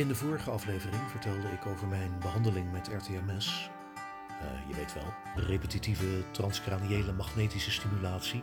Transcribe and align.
In 0.00 0.08
de 0.08 0.14
vorige 0.14 0.50
aflevering 0.50 1.02
vertelde 1.10 1.48
ik 1.48 1.66
over 1.66 1.86
mijn 1.88 2.18
behandeling 2.20 2.72
met 2.72 2.88
RTMS. 2.88 3.70
Eh, 4.40 4.68
je 4.68 4.74
weet 4.74 4.94
wel, 4.94 5.14
repetitieve 5.34 6.24
transcraniële 6.30 7.12
magnetische 7.12 7.70
stimulatie. 7.70 8.42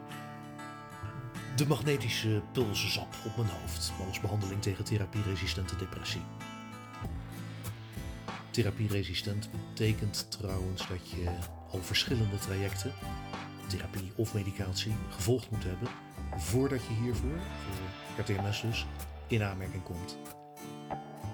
De 1.55 1.67
magnetische 1.67 2.41
pulsenzap 2.51 3.15
op 3.25 3.37
mijn 3.37 3.49
hoofd 3.49 3.91
als 4.07 4.19
behandeling 4.19 4.61
tegen 4.61 4.83
therapieresistente 4.83 5.75
depressie. 5.75 6.21
Therapieresistent 8.51 9.49
betekent 9.51 10.31
trouwens 10.31 10.87
dat 10.87 11.09
je 11.09 11.29
al 11.71 11.81
verschillende 11.81 12.37
trajecten, 12.37 12.93
therapie 13.68 14.12
of 14.15 14.34
medicatie, 14.34 14.96
gevolgd 15.10 15.52
moet 15.52 15.63
hebben 15.63 15.88
voordat 16.38 16.81
je 16.81 16.94
hiervoor, 16.94 17.39
voor 17.66 18.23
RTMS 18.23 18.62
dus, 18.62 18.85
in 19.27 19.44
aanmerking 19.44 19.84
komt. 19.84 20.17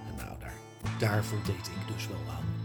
En 0.07 0.15
nou, 0.17 0.39
daar, 0.39 0.53
daar 0.99 1.23
voldeed 1.23 1.67
ik 1.67 1.93
dus 1.95 2.07
wel 2.07 2.21
aan. 2.29 2.63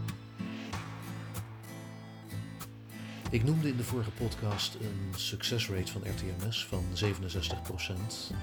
Ik 3.31 3.43
noemde 3.43 3.67
in 3.67 3.77
de 3.77 3.83
vorige 3.83 4.11
podcast 4.11 4.73
een 4.73 5.11
success 5.15 5.69
rate 5.69 5.91
van 5.91 6.01
RTMS 6.01 6.65
van 6.65 6.83
67%. 6.95 8.35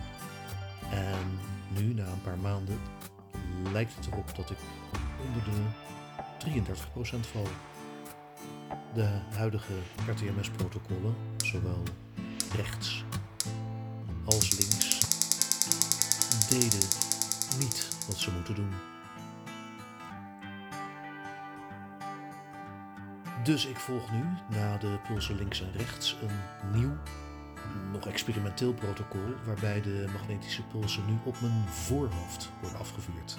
En 0.91 1.39
nu, 1.69 1.95
na 1.95 2.07
een 2.07 2.23
paar 2.23 2.39
maanden, 2.39 2.79
lijkt 3.73 3.95
het 3.97 4.07
erop 4.07 4.37
dat 4.37 4.51
ik 4.51 4.59
onder 5.27 5.45
de 5.45 6.71
33% 7.17 7.21
val. 7.21 7.47
De 8.97 9.09
huidige 9.35 9.73
RTMS-protocollen, 10.07 11.15
zowel 11.37 11.83
rechts 12.55 13.05
als 14.25 14.59
links, 14.59 15.01
deden 16.49 16.89
niet 17.59 17.89
wat 18.07 18.17
ze 18.17 18.31
moeten 18.33 18.55
doen. 18.55 18.73
Dus 23.45 23.67
ik 23.67 23.77
volg 23.77 24.13
nu, 24.13 24.23
na 24.51 24.77
de 24.77 24.99
pulsen 25.09 25.37
links 25.37 25.61
en 25.61 25.73
rechts, 25.73 26.17
een 26.23 26.71
nieuw, 26.81 26.97
nog 27.93 28.07
experimenteel 28.07 28.75
protocol 28.75 29.35
waarbij 29.45 29.83
de 29.83 30.07
magnetische 30.13 30.63
pulsen 30.63 31.07
nu 31.07 31.19
op 31.25 31.41
mijn 31.41 31.69
voorhoofd 31.69 32.51
worden 32.61 32.79
afgevuurd. 32.79 33.37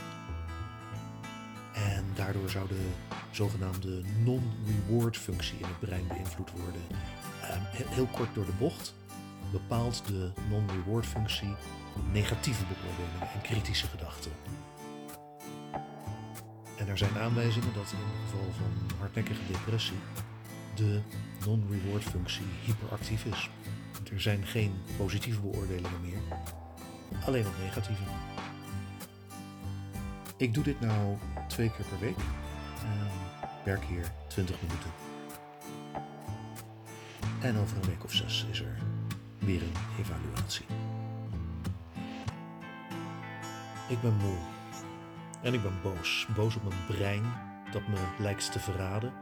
Daardoor 2.18 2.50
zou 2.50 2.68
de 2.68 2.88
zogenaamde 3.32 4.02
non-reward 4.24 5.18
functie 5.18 5.58
in 5.58 5.66
het 5.66 5.80
brein 5.80 6.08
beïnvloed 6.08 6.52
worden. 6.52 6.82
Ehm, 7.42 7.62
he- 7.64 7.94
heel 7.96 8.06
kort 8.08 8.34
door 8.36 8.46
de 8.46 8.52
bocht 8.60 8.94
bepaalt 9.52 10.04
de 10.08 10.32
non-reward 10.50 11.06
functie 11.06 11.56
negatieve 12.12 12.64
beoordelingen 12.66 13.34
en 13.34 13.42
kritische 13.42 13.88
gedachten. 13.88 14.32
En 16.78 16.88
er 16.88 16.98
zijn 16.98 17.18
aanwijzingen 17.18 17.74
dat 17.74 17.92
in 17.92 17.98
het 17.98 18.30
geval 18.30 18.52
van 18.58 18.98
hardnekkige 19.00 19.42
depressie 19.52 19.98
de 20.76 21.02
non-reward 21.46 22.04
functie 22.04 22.46
hyperactief 22.66 23.26
is. 23.26 23.50
Er 24.14 24.22
zijn 24.22 24.46
geen 24.46 24.74
positieve 24.98 25.40
beoordelingen 25.40 26.02
meer, 26.02 26.22
alleen 27.26 27.44
nog 27.44 27.54
negatieve. 27.64 28.02
Ik 30.38 30.54
doe 30.54 30.64
dit 30.64 30.80
nou 30.80 31.18
twee 31.48 31.72
keer 31.72 31.86
per 31.86 32.00
week 32.00 32.18
werk 33.68 33.84
hier 33.84 34.12
20 34.28 34.62
minuten. 34.62 34.92
En 37.42 37.58
over 37.58 37.78
een 37.78 37.90
week 37.90 38.04
of 38.04 38.14
zes 38.14 38.46
is 38.52 38.60
er 38.60 38.78
weer 39.40 39.62
een 39.62 39.74
evaluatie. 40.00 40.66
Ik 43.88 44.02
ben 44.02 44.14
moe. 44.14 44.38
En 45.42 45.54
ik 45.54 45.62
ben 45.62 45.82
boos. 45.82 46.28
Boos 46.36 46.56
op 46.56 46.64
mijn 46.64 46.86
brein 46.88 47.24
dat 47.72 47.88
me 47.88 47.98
lijkt 48.18 48.52
te 48.52 48.60
verraden. 48.60 49.14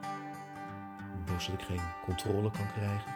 Boos 1.26 1.46
dat 1.46 1.62
ik 1.62 1.66
geen 1.66 1.82
controle 2.04 2.52
kan 2.52 2.72
krijgen. 2.72 3.16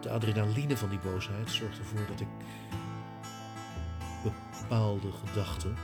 De 0.00 0.10
adrenaline 0.10 0.76
van 0.76 0.88
die 0.88 0.98
boosheid 0.98 1.50
zorgt 1.50 1.78
ervoor 1.78 2.06
dat 2.06 2.20
ik 2.20 2.28
bepaalde 4.22 5.12
gedachten 5.12 5.76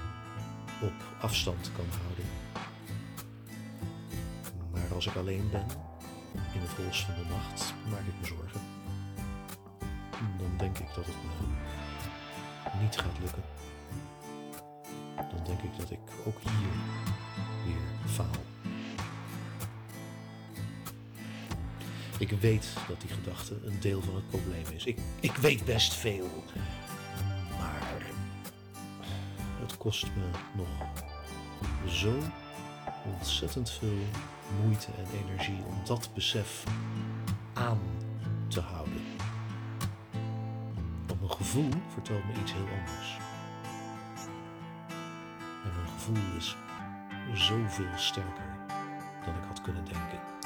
op 0.83 0.93
afstand 1.21 1.71
kan 1.77 1.87
houden. 2.03 2.25
Maar 4.73 4.95
als 4.95 5.07
ik 5.07 5.17
alleen 5.17 5.49
ben, 5.51 5.67
in 6.55 6.61
het 6.61 6.71
hols 6.71 7.05
van 7.05 7.15
de 7.15 7.29
nacht, 7.29 7.75
maak 7.91 8.07
ik 8.07 8.21
me 8.21 8.27
zorgen. 8.27 8.61
Dan 10.39 10.57
denk 10.57 10.79
ik 10.79 10.95
dat 10.95 11.07
het 11.07 11.15
me 11.15 11.47
niet 12.81 12.99
gaat 12.99 13.19
lukken. 13.21 13.43
Dan 15.17 15.45
denk 15.45 15.61
ik 15.63 15.79
dat 15.79 15.91
ik 15.91 15.99
ook 16.27 16.39
hier 16.41 16.69
weer 17.65 18.11
faal. 18.11 18.47
Ik 22.19 22.31
weet 22.31 22.69
dat 22.89 23.01
die 23.01 23.11
gedachte 23.11 23.61
een 23.65 23.81
deel 23.81 24.03
van 24.03 24.15
het 24.15 24.29
probleem 24.29 24.65
is. 24.75 24.85
Ik, 24.85 24.99
ik 25.21 25.37
weet 25.37 25.65
best 25.65 25.95
veel. 25.95 26.45
Kost 29.89 30.07
me 30.17 30.31
nog 30.53 30.69
zo 31.87 32.13
ontzettend 33.05 33.71
veel 33.71 33.99
moeite 34.63 34.87
en 34.87 35.27
energie 35.27 35.63
om 35.67 35.75
dat 35.85 36.11
besef 36.15 36.65
aan 37.53 37.79
te 38.49 38.61
houden. 38.61 39.03
Want 41.07 41.21
mijn 41.21 41.33
gevoel 41.33 41.69
vertelt 41.93 42.25
me 42.25 42.41
iets 42.41 42.53
heel 42.53 42.69
anders. 42.79 43.17
En 45.65 45.73
mijn 45.75 45.89
gevoel 45.89 46.37
is 46.37 46.57
zoveel 47.35 47.97
sterker 47.97 48.57
dan 49.25 49.35
ik 49.35 49.45
had 49.49 49.61
kunnen 49.61 49.85
denken. 49.85 50.38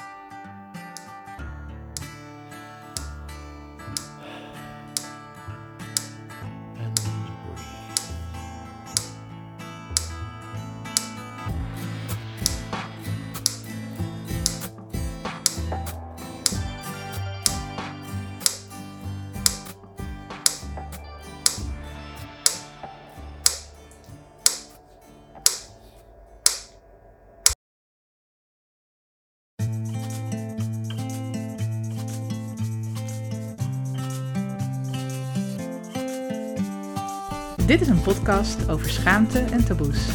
Is 37.82 37.88
een 37.88 38.02
podcast 38.02 38.68
over 38.68 38.90
schaamte 38.90 39.38
en 39.38 39.64
taboes. 39.64 40.08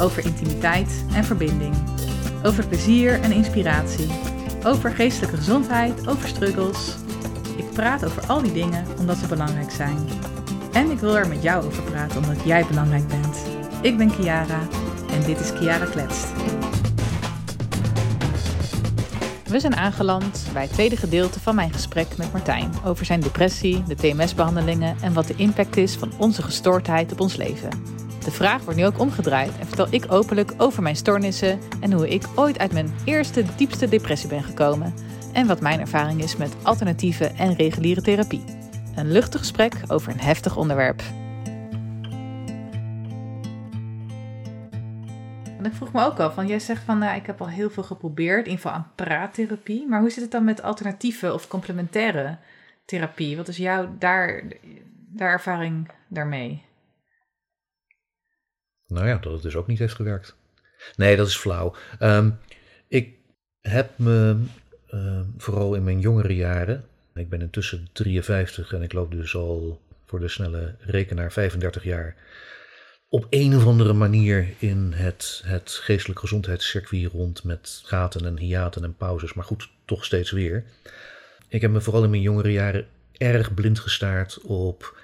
Over 0.00 0.24
intimiteit 0.24 1.04
en 1.12 1.24
verbinding. 1.24 1.74
Over 2.44 2.66
plezier 2.66 3.20
en 3.20 3.32
inspiratie. 3.32 4.06
Over 4.64 4.90
geestelijke 4.90 5.36
gezondheid, 5.36 6.08
over 6.08 6.28
struggles. 6.28 6.96
Ik 7.56 7.70
praat 7.72 8.04
over 8.04 8.26
al 8.26 8.42
die 8.42 8.52
dingen 8.52 8.84
omdat 8.98 9.16
ze 9.16 9.26
belangrijk 9.26 9.70
zijn. 9.70 9.98
En 10.72 10.90
ik 10.90 10.98
wil 10.98 11.16
er 11.16 11.28
met 11.28 11.42
jou 11.42 11.64
over 11.64 11.82
praten 11.82 12.22
omdat 12.22 12.44
jij 12.44 12.66
belangrijk 12.66 13.08
bent. 13.08 13.36
Ik 13.82 13.96
ben 13.98 14.16
Kiara 14.16 14.60
en 15.10 15.22
dit 15.22 15.40
is 15.40 15.52
Kiara 15.52 15.84
Kletst. 15.84 16.26
We 19.48 19.60
zijn 19.60 19.76
aangeland 19.76 20.46
bij 20.52 20.62
het 20.62 20.72
tweede 20.72 20.96
gedeelte 20.96 21.40
van 21.40 21.54
mijn 21.54 21.72
gesprek 21.72 22.16
met 22.16 22.32
Martijn 22.32 22.70
over 22.84 23.06
zijn 23.06 23.20
depressie, 23.20 23.82
de 23.82 23.94
TMS-behandelingen 23.94 24.96
en 25.02 25.12
wat 25.12 25.26
de 25.26 25.34
impact 25.36 25.76
is 25.76 25.94
van 25.94 26.12
onze 26.18 26.42
gestoordheid 26.42 27.12
op 27.12 27.20
ons 27.20 27.36
leven. 27.36 27.68
De 28.24 28.30
vraag 28.30 28.62
wordt 28.62 28.78
nu 28.78 28.86
ook 28.86 28.98
omgedraaid 28.98 29.58
en 29.60 29.66
vertel 29.66 29.86
ik 29.90 30.12
openlijk 30.12 30.54
over 30.56 30.82
mijn 30.82 30.96
stoornissen 30.96 31.58
en 31.80 31.92
hoe 31.92 32.08
ik 32.08 32.22
ooit 32.34 32.58
uit 32.58 32.72
mijn 32.72 32.94
eerste 33.04 33.44
diepste 33.56 33.88
depressie 33.88 34.28
ben 34.28 34.42
gekomen 34.42 34.94
en 35.32 35.46
wat 35.46 35.60
mijn 35.60 35.80
ervaring 35.80 36.22
is 36.22 36.36
met 36.36 36.56
alternatieve 36.62 37.26
en 37.26 37.54
reguliere 37.54 38.02
therapie. 38.02 38.44
Een 38.94 39.12
luchtig 39.12 39.40
gesprek 39.40 39.74
over 39.86 40.12
een 40.12 40.20
heftig 40.20 40.56
onderwerp. 40.56 41.02
Ik 45.66 45.72
vroeg 45.72 45.92
me 45.92 46.04
ook 46.04 46.18
al, 46.18 46.30
van 46.30 46.46
jij 46.46 46.58
zegt 46.58 46.82
van 46.82 46.98
nou, 46.98 47.16
ik 47.16 47.26
heb 47.26 47.40
al 47.40 47.48
heel 47.48 47.70
veel 47.70 47.82
geprobeerd, 47.82 48.46
in 48.46 48.50
ieder 48.50 48.64
geval 48.64 48.72
aan 48.72 48.92
praattherapie. 48.94 49.86
Maar 49.86 50.00
hoe 50.00 50.10
zit 50.10 50.22
het 50.22 50.30
dan 50.30 50.44
met 50.44 50.62
alternatieve 50.62 51.32
of 51.32 51.48
complementaire 51.48 52.38
therapie? 52.84 53.36
Wat 53.36 53.48
is 53.48 53.56
jouw 53.56 53.96
daar, 53.98 54.42
daar 55.08 55.30
ervaring 55.30 55.90
daarmee? 56.08 56.64
Nou 58.86 59.06
ja, 59.06 59.18
dat 59.18 59.32
het 59.32 59.42
dus 59.42 59.56
ook 59.56 59.66
niet 59.66 59.78
heeft 59.78 59.94
gewerkt. 59.94 60.36
Nee, 60.96 61.16
dat 61.16 61.26
is 61.26 61.36
flauw. 61.36 61.74
Ehm, 61.98 62.30
ik 62.88 63.14
heb 63.60 63.98
me 63.98 64.44
ehm, 64.86 65.24
vooral 65.36 65.74
in 65.74 65.84
mijn 65.84 66.00
jongere 66.00 66.34
jaren 66.34 66.84
Ik 67.14 67.28
ben 67.28 67.40
intussen 67.40 67.88
53 67.92 68.72
en 68.72 68.82
ik 68.82 68.92
loop 68.92 69.10
dus 69.10 69.34
al 69.34 69.80
voor 70.04 70.20
de 70.20 70.28
snelle 70.28 70.74
rekenaar 70.80 71.32
35 71.32 71.84
jaar 71.84 72.16
op 73.16 73.26
een 73.30 73.56
of 73.56 73.66
andere 73.66 73.92
manier 73.92 74.54
in 74.58 74.92
het, 74.92 75.42
het 75.44 75.70
geestelijk 75.70 76.20
gezondheidscircuit 76.20 77.12
rond 77.12 77.44
met 77.44 77.80
gaten 77.84 78.26
en 78.26 78.38
hiaten 78.38 78.84
en 78.84 78.96
pauzes, 78.96 79.34
maar 79.34 79.44
goed, 79.44 79.68
toch 79.84 80.04
steeds 80.04 80.30
weer. 80.30 80.64
Ik 81.48 81.60
heb 81.60 81.70
me 81.70 81.80
vooral 81.80 82.04
in 82.04 82.10
mijn 82.10 82.22
jongere 82.22 82.52
jaren 82.52 82.86
erg 83.12 83.54
blind 83.54 83.78
gestaard 83.78 84.40
op 84.40 85.00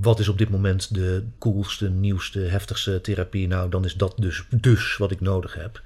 wat 0.00 0.18
is 0.18 0.28
op 0.28 0.38
dit 0.38 0.48
moment 0.48 0.94
de 0.94 1.28
coolste, 1.38 1.90
nieuwste, 1.90 2.38
heftigste 2.38 3.00
therapie. 3.00 3.46
Nou, 3.46 3.70
dan 3.70 3.84
is 3.84 3.94
dat 3.94 4.14
dus, 4.16 4.44
dus 4.50 4.96
wat 4.96 5.10
ik 5.10 5.20
nodig 5.20 5.54
heb. 5.54 5.82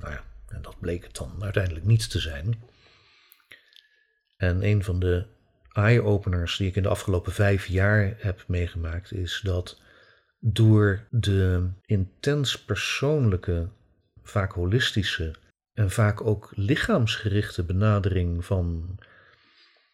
Nou 0.00 0.12
ja, 0.12 0.24
en 0.48 0.62
dat 0.62 0.80
bleek 0.80 1.02
het 1.02 1.16
dan 1.16 1.32
uiteindelijk 1.40 1.84
niet 1.84 2.10
te 2.10 2.18
zijn. 2.18 2.62
En 4.36 4.64
een 4.64 4.84
van 4.84 4.98
de 4.98 5.26
eye-openers 5.72 6.56
die 6.56 6.68
ik 6.68 6.76
in 6.76 6.82
de 6.82 6.88
afgelopen 6.88 7.32
vijf 7.32 7.66
jaar 7.66 8.14
heb 8.18 8.44
meegemaakt, 8.46 9.12
is 9.12 9.40
dat 9.44 9.80
door 10.44 11.06
de 11.10 11.68
intens 11.84 12.64
persoonlijke, 12.64 13.68
vaak 14.22 14.52
holistische 14.52 15.34
en 15.72 15.90
vaak 15.90 16.26
ook 16.26 16.52
lichaamsgerichte 16.54 17.62
benadering 17.62 18.44
van 18.44 18.98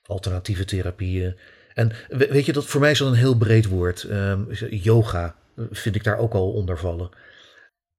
alternatieve 0.03 0.65
therapieën. 0.65 1.37
En 1.75 1.93
weet 2.09 2.47
je, 2.47 2.53
dat, 2.53 2.67
voor 2.67 2.81
mij 2.81 2.91
is 2.91 2.99
dat 2.99 3.09
een 3.09 3.15
heel 3.15 3.37
breed 3.37 3.67
woord. 3.67 4.03
Um, 4.03 4.53
yoga 4.71 5.37
vind 5.71 5.95
ik 5.95 6.05
daar 6.05 6.19
ook 6.19 6.33
al 6.33 6.53
onder 6.53 6.79
vallen. 6.79 7.11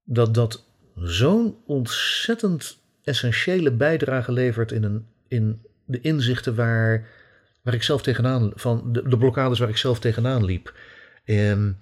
Dat 0.03 0.33
dat 0.33 0.65
zo'n 0.95 1.57
ontzettend 1.65 2.77
essentiële 3.03 3.71
bijdrage 3.71 4.31
levert 4.31 4.71
in, 4.71 4.83
een, 4.83 5.07
in 5.27 5.61
de 5.85 6.01
inzichten 6.01 6.55
waar, 6.55 7.07
waar 7.61 7.73
ik 7.73 7.83
zelf 7.83 8.01
tegenaan, 8.01 8.51
van 8.55 8.93
de, 8.93 9.07
de 9.09 9.17
blokkades 9.17 9.59
waar 9.59 9.69
ik 9.69 9.77
zelf 9.77 9.99
tegenaan 9.99 10.45
liep. 10.45 10.73
Um, 11.25 11.77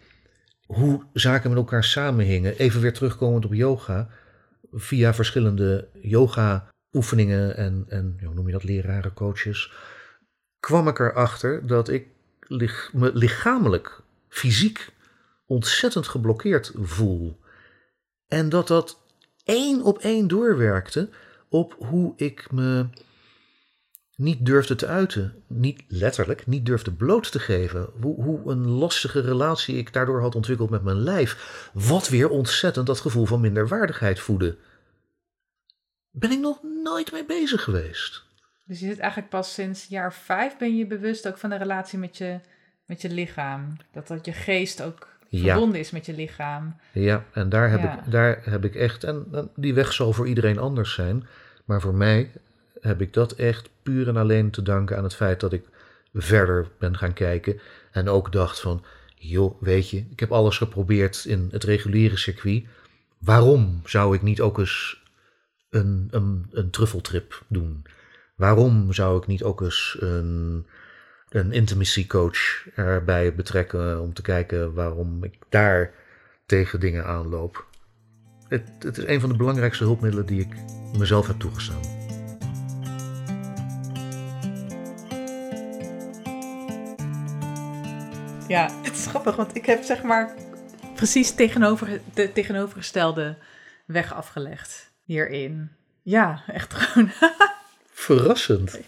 hoe 0.67 1.03
zaken 1.13 1.49
met 1.49 1.59
elkaar 1.59 1.83
samenhingen. 1.83 2.57
Even 2.57 2.81
weer 2.81 2.93
terugkomend 2.93 3.45
op 3.45 3.53
yoga. 3.53 4.09
Via 4.73 5.13
verschillende 5.13 5.87
yoga 6.01 6.67
oefeningen 6.91 7.57
en, 7.57 7.85
en 7.87 8.19
hoe 8.23 8.33
noem 8.33 8.45
je 8.45 8.51
dat, 8.51 8.63
leraren, 8.63 9.13
coaches. 9.13 9.73
Kwam 10.59 10.87
ik 10.87 10.99
erachter 10.99 11.67
dat 11.67 11.89
ik 11.89 12.07
me 12.91 13.11
lichamelijk, 13.13 14.01
fysiek 14.29 14.93
ontzettend 15.45 16.07
geblokkeerd 16.07 16.71
voel. 16.75 17.39
En 18.27 18.49
dat 18.49 18.67
dat 18.67 19.01
één 19.43 19.83
op 19.83 19.97
één 19.97 20.27
doorwerkte 20.27 21.09
op 21.49 21.75
hoe 21.79 22.13
ik 22.15 22.51
me 22.51 22.85
niet 24.17 24.45
durfde 24.45 24.75
te 24.75 24.87
uiten. 24.87 25.43
Niet 25.47 25.83
letterlijk, 25.87 26.47
niet 26.47 26.65
durfde 26.65 26.91
bloot 26.91 27.31
te 27.31 27.39
geven. 27.39 27.89
Hoe, 28.01 28.23
hoe 28.23 28.51
een 28.51 28.67
lastige 28.67 29.21
relatie 29.21 29.77
ik 29.77 29.93
daardoor 29.93 30.21
had 30.21 30.35
ontwikkeld 30.35 30.69
met 30.69 30.83
mijn 30.83 30.97
lijf. 30.97 31.69
Wat 31.73 32.09
weer 32.09 32.29
ontzettend 32.29 32.87
dat 32.87 32.99
gevoel 32.99 33.25
van 33.25 33.41
minderwaardigheid 33.41 34.19
voedde. 34.19 34.57
Ben 36.11 36.31
ik 36.31 36.39
nog 36.39 36.59
nooit 36.83 37.11
mee 37.11 37.25
bezig 37.25 37.63
geweest. 37.63 38.25
Dus 38.65 38.79
je 38.79 38.85
zit 38.85 38.99
eigenlijk 38.99 39.29
pas 39.31 39.53
sinds 39.53 39.85
jaar 39.87 40.13
vijf 40.13 40.57
ben 40.57 40.77
je 40.77 40.87
bewust 40.87 41.27
ook 41.27 41.37
van 41.37 41.49
de 41.49 41.57
relatie 41.57 41.99
met 41.99 42.17
je, 42.17 42.39
met 42.85 43.01
je 43.01 43.09
lichaam. 43.09 43.75
Dat 43.91 44.07
dat 44.07 44.25
je 44.25 44.33
geest 44.33 44.81
ook 44.81 45.07
verbonden 45.31 45.79
is 45.79 45.91
met 45.91 46.05
je 46.05 46.13
lichaam. 46.13 46.75
Ja, 46.91 47.23
en 47.33 47.49
daar 47.49 47.69
heb, 47.69 47.83
Ik, 47.83 48.11
daar 48.11 48.41
heb 48.43 48.65
ik 48.65 48.75
echt, 48.75 49.03
en 49.03 49.49
die 49.55 49.73
weg 49.73 49.93
zal 49.93 50.13
voor 50.13 50.27
iedereen 50.27 50.59
anders 50.59 50.93
zijn. 50.93 51.27
Maar 51.65 51.81
voor 51.81 51.95
mij 51.95 52.31
heb 52.87 53.01
ik 53.01 53.13
dat 53.13 53.31
echt 53.31 53.69
puur 53.83 54.07
en 54.07 54.17
alleen 54.17 54.51
te 54.51 54.61
danken 54.61 54.97
aan 54.97 55.03
het 55.03 55.15
feit 55.15 55.39
dat 55.39 55.53
ik 55.53 55.63
verder 56.13 56.67
ben 56.79 56.97
gaan 56.97 57.13
kijken. 57.13 57.59
En 57.91 58.09
ook 58.09 58.31
dacht 58.31 58.59
van, 58.59 58.83
joh, 59.15 59.61
weet 59.61 59.89
je, 59.89 60.05
ik 60.09 60.19
heb 60.19 60.31
alles 60.31 60.57
geprobeerd 60.57 61.25
in 61.25 61.47
het 61.51 61.63
reguliere 61.63 62.17
circuit. 62.17 62.63
Waarom 63.17 63.81
zou 63.85 64.15
ik 64.15 64.21
niet 64.21 64.41
ook 64.41 64.57
eens 64.57 65.03
een, 65.69 66.07
een, 66.11 66.47
een 66.51 66.69
truffeltrip 66.69 67.43
doen? 67.47 67.85
Waarom 68.35 68.93
zou 68.93 69.17
ik 69.17 69.27
niet 69.27 69.43
ook 69.43 69.61
eens 69.61 69.97
een, 69.99 70.65
een 71.29 71.51
intimacy 71.51 72.07
coach 72.07 72.67
erbij 72.75 73.35
betrekken 73.35 74.01
om 74.01 74.13
te 74.13 74.21
kijken 74.21 74.73
waarom 74.73 75.23
ik 75.23 75.33
daar 75.49 75.93
tegen 76.45 76.79
dingen 76.79 77.05
aanloop? 77.05 77.65
Het, 78.47 78.69
het 78.79 78.97
is 78.97 79.05
een 79.05 79.19
van 79.19 79.29
de 79.29 79.35
belangrijkste 79.35 79.83
hulpmiddelen 79.83 80.25
die 80.25 80.39
ik 80.39 80.55
mezelf 80.97 81.27
heb 81.27 81.39
toegestaan. 81.39 81.96
Ja, 88.47 88.71
het 88.83 88.93
is 88.93 89.05
grappig, 89.05 89.35
want 89.35 89.55
ik 89.55 89.65
heb 89.65 89.83
zeg 89.83 90.03
maar 90.03 90.35
precies 90.95 91.31
tegenover, 91.31 92.01
de 92.13 92.31
tegenovergestelde 92.31 93.37
weg 93.85 94.13
afgelegd 94.13 94.91
hierin. 95.03 95.71
Ja, 96.03 96.43
echt 96.47 96.73
gewoon. 96.73 97.11
Verrassend. 98.07 98.79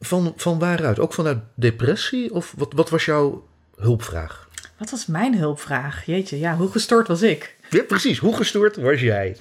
Van, 0.00 0.32
van 0.36 0.58
waaruit? 0.58 0.98
Ook 0.98 1.14
vanuit 1.14 1.38
depressie? 1.54 2.34
Of 2.34 2.54
wat, 2.56 2.72
wat 2.72 2.90
was 2.90 3.04
jouw 3.04 3.48
hulpvraag? 3.76 4.48
Wat 4.78 4.90
was 4.90 5.06
mijn 5.06 5.36
hulpvraag? 5.36 6.06
Jeetje, 6.06 6.38
ja, 6.38 6.56
hoe 6.56 6.70
gestoord 6.70 7.08
was 7.08 7.22
ik? 7.22 7.56
Ja, 7.70 7.82
precies. 7.82 8.18
Hoe 8.18 8.36
gestoord 8.36 8.76
was 8.76 9.00
jij? 9.00 9.36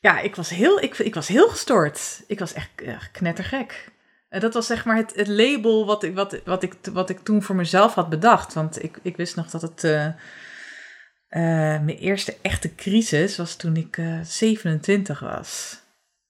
Ja, 0.00 0.20
ik 0.20 0.36
was 0.36 0.48
heel, 0.48 0.80
ik, 0.80 0.98
ik 0.98 1.14
was 1.14 1.28
heel 1.28 1.48
gestoord. 1.48 2.22
Ik 2.26 2.38
was 2.38 2.52
echt, 2.52 2.68
echt 2.76 3.10
knettergek. 3.10 3.88
Dat 4.38 4.54
was 4.54 4.66
zeg 4.66 4.84
maar 4.84 4.96
het, 4.96 5.12
het 5.14 5.28
label 5.28 5.86
wat 5.86 6.02
ik, 6.02 6.14
wat, 6.14 6.40
wat, 6.44 6.62
ik, 6.62 6.74
wat 6.92 7.10
ik 7.10 7.18
toen 7.18 7.42
voor 7.42 7.56
mezelf 7.56 7.94
had 7.94 8.08
bedacht. 8.08 8.54
Want 8.54 8.82
ik, 8.82 8.98
ik 9.02 9.16
wist 9.16 9.36
nog 9.36 9.50
dat 9.50 9.62
het. 9.62 9.84
Uh, 9.84 10.06
mijn 11.82 11.98
eerste 11.98 12.36
echte 12.42 12.74
crisis 12.74 13.36
was 13.36 13.56
toen 13.56 13.76
ik 13.76 13.96
uh, 13.96 14.18
eh, 14.18 14.24
27 14.24 15.20
was. 15.20 15.80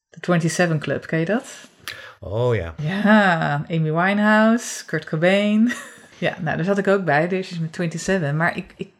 De 0.09 0.19
27 0.21 0.79
Club, 0.79 1.07
ken 1.07 1.19
je 1.19 1.25
dat? 1.25 1.69
Oh 2.21 2.55
ja. 2.55 2.75
Ja, 2.77 3.65
Amy 3.69 3.93
Winehouse, 3.93 4.85
Kurt 4.85 5.05
Cobain. 5.05 5.73
ja, 6.19 6.37
nou, 6.41 6.57
daar 6.57 6.65
zat 6.65 6.79
ik 6.79 6.87
ook 6.87 7.05
bij, 7.05 7.29
deze 7.29 7.53
is 7.53 7.59
met 7.59 7.75
27. 7.75 8.33
Maar 8.33 8.57
ik, 8.57 8.75
ik, 8.77 8.93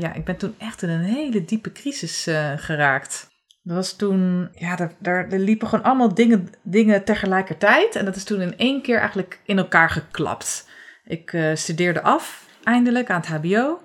ja, 0.00 0.14
ik 0.14 0.24
ben 0.24 0.36
toen 0.36 0.54
echt 0.58 0.82
in 0.82 0.88
een 0.88 1.04
hele 1.04 1.44
diepe 1.44 1.72
crisis 1.72 2.22
geraakt. 2.56 3.28
Dat 3.62 3.76
was 3.76 3.96
toen, 3.96 4.48
ja, 4.54 4.76
daar, 4.76 4.92
daar, 4.98 5.28
er 5.28 5.38
liepen 5.38 5.68
gewoon 5.68 5.84
allemaal 5.84 6.14
dingen, 6.14 6.48
dingen 6.62 7.04
tegelijkertijd. 7.04 7.96
En 7.96 8.04
dat 8.04 8.16
is 8.16 8.24
toen 8.24 8.40
in 8.40 8.58
één 8.58 8.82
keer 8.82 8.98
eigenlijk 8.98 9.40
in 9.44 9.58
elkaar 9.58 9.90
geklapt. 9.90 10.68
Ik 11.04 11.32
uh, 11.32 11.54
studeerde 11.54 12.02
af, 12.02 12.46
eindelijk, 12.62 13.10
aan 13.10 13.20
het 13.20 13.28
HBO. 13.28 13.80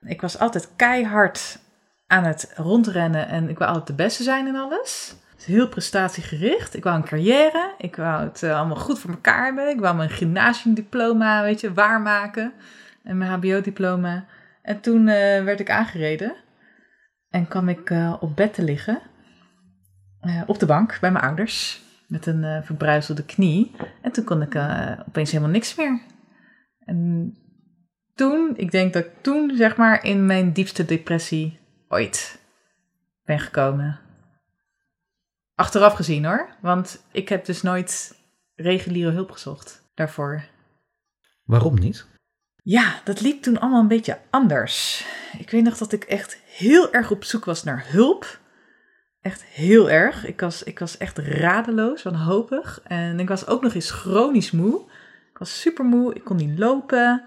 Ik 0.00 0.20
was 0.20 0.38
altijd 0.38 0.68
keihard 0.76 1.58
aan 2.06 2.24
het 2.24 2.52
rondrennen 2.54 3.28
en 3.28 3.48
ik 3.48 3.58
wou 3.58 3.70
altijd 3.70 3.86
de 3.86 4.02
beste 4.02 4.22
zijn 4.22 4.46
in 4.46 4.56
alles. 4.56 5.14
Heel 5.44 5.68
prestatiegericht. 5.68 6.76
Ik 6.76 6.84
wou 6.84 6.96
een 6.96 7.04
carrière. 7.04 7.74
Ik 7.78 7.96
wou 7.96 8.24
het 8.24 8.42
uh, 8.42 8.56
allemaal 8.58 8.76
goed 8.76 8.98
voor 8.98 9.10
elkaar 9.10 9.44
hebben. 9.44 9.68
Ik 9.68 9.80
wou 9.80 9.96
mijn 9.96 10.10
gymnasiumdiploma, 10.10 11.42
weet 11.42 11.60
je, 11.60 11.72
waarmaken. 11.72 12.52
En 13.02 13.18
mijn 13.18 13.30
HBO-diploma. 13.30 14.24
En 14.62 14.80
toen 14.80 15.00
uh, 15.00 15.44
werd 15.44 15.60
ik 15.60 15.70
aangereden. 15.70 16.34
En 17.30 17.48
kwam 17.48 17.68
ik 17.68 17.92
op 18.20 18.36
bed 18.36 18.54
te 18.54 18.62
liggen. 18.62 19.00
Eh, 20.22 20.42
op 20.46 20.58
de 20.58 20.66
bank 20.66 20.98
bij 21.00 21.12
mijn 21.12 21.24
ouders 21.24 21.82
met 22.06 22.26
een 22.26 22.42
uh, 22.42 22.62
verbruiselde 22.62 23.24
knie. 23.24 23.70
En 24.02 24.12
toen 24.12 24.24
kon 24.24 24.42
ik 24.42 24.54
uh, 24.54 24.92
opeens 25.08 25.30
helemaal 25.30 25.52
niks 25.52 25.74
meer. 25.74 26.00
En 26.78 27.34
toen, 28.14 28.52
ik 28.56 28.70
denk 28.70 28.92
dat 28.92 29.04
ik 29.04 29.10
toen 29.20 29.56
zeg 29.56 29.76
maar 29.76 30.04
in 30.04 30.26
mijn 30.26 30.52
diepste 30.52 30.84
depressie 30.84 31.58
ooit 31.88 32.40
ben 33.24 33.38
gekomen. 33.38 34.00
Achteraf 35.54 35.94
gezien 35.94 36.24
hoor, 36.24 36.48
want 36.60 37.04
ik 37.12 37.28
heb 37.28 37.44
dus 37.44 37.62
nooit 37.62 38.20
reguliere 38.54 39.10
hulp 39.10 39.30
gezocht 39.30 39.90
daarvoor. 39.94 40.44
Waarom 41.44 41.78
niet? 41.78 42.06
Ja, 42.62 43.00
dat 43.04 43.20
liep 43.20 43.42
toen 43.42 43.60
allemaal 43.60 43.80
een 43.80 43.88
beetje 43.88 44.18
anders. 44.30 45.06
Ik 45.38 45.50
weet 45.50 45.64
nog 45.64 45.76
dat 45.76 45.92
ik 45.92 46.04
echt 46.04 46.38
heel 46.44 46.92
erg 46.92 47.10
op 47.10 47.24
zoek 47.24 47.44
was 47.44 47.64
naar 47.64 47.84
hulp. 47.86 48.40
Echt 49.22 49.44
heel 49.44 49.90
erg. 49.90 50.26
Ik 50.26 50.40
was, 50.40 50.62
ik 50.62 50.78
was 50.78 50.96
echt 50.96 51.18
radeloos, 51.18 52.02
wanhopig. 52.02 52.80
En 52.84 53.20
ik 53.20 53.28
was 53.28 53.46
ook 53.46 53.62
nog 53.62 53.74
eens 53.74 53.90
chronisch 53.90 54.50
moe. 54.50 54.80
Ik 55.30 55.38
was 55.38 55.60
super 55.60 55.84
moe, 55.84 56.14
ik 56.14 56.24
kon 56.24 56.36
niet 56.36 56.58
lopen. 56.58 57.24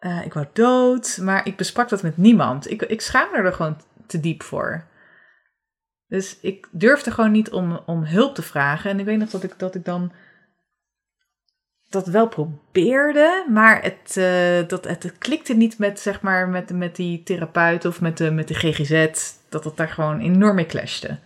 Uh, 0.00 0.24
ik 0.24 0.34
wou 0.34 0.46
dood, 0.52 1.18
maar 1.22 1.46
ik 1.46 1.56
besprak 1.56 1.88
dat 1.88 2.02
met 2.02 2.16
niemand. 2.16 2.70
Ik, 2.70 2.82
ik 2.82 3.00
schaamde 3.00 3.36
er 3.36 3.52
gewoon 3.52 3.80
te 4.06 4.20
diep 4.20 4.42
voor. 4.42 4.84
Dus 6.08 6.40
ik 6.40 6.68
durfde 6.70 7.10
gewoon 7.10 7.32
niet 7.32 7.50
om, 7.50 7.80
om 7.86 8.04
hulp 8.04 8.34
te 8.34 8.42
vragen. 8.42 8.90
En 8.90 8.98
ik 8.98 9.04
weet 9.04 9.18
nog 9.18 9.30
dat 9.30 9.42
ik, 9.42 9.58
dat 9.58 9.74
ik 9.74 9.84
dan 9.84 10.12
dat 11.88 12.06
wel 12.06 12.28
probeerde, 12.28 13.44
maar 13.48 13.82
het, 13.82 14.16
uh, 14.18 14.68
dat, 14.68 14.84
het, 14.84 15.02
het, 15.02 15.18
klikte 15.18 15.54
niet 15.54 15.78
met, 15.78 16.00
zeg 16.00 16.20
maar, 16.20 16.48
met, 16.48 16.70
met 16.70 16.96
die 16.96 17.22
therapeut 17.22 17.84
of 17.84 18.00
met 18.00 18.18
de, 18.18 18.30
met 18.30 18.48
de 18.48 18.54
GGZ 18.54 19.08
dat 19.48 19.64
het 19.64 19.76
daar 19.76 19.88
gewoon 19.88 20.20
enorm 20.20 20.54
mee 20.54 20.66
clashte. 20.66 21.18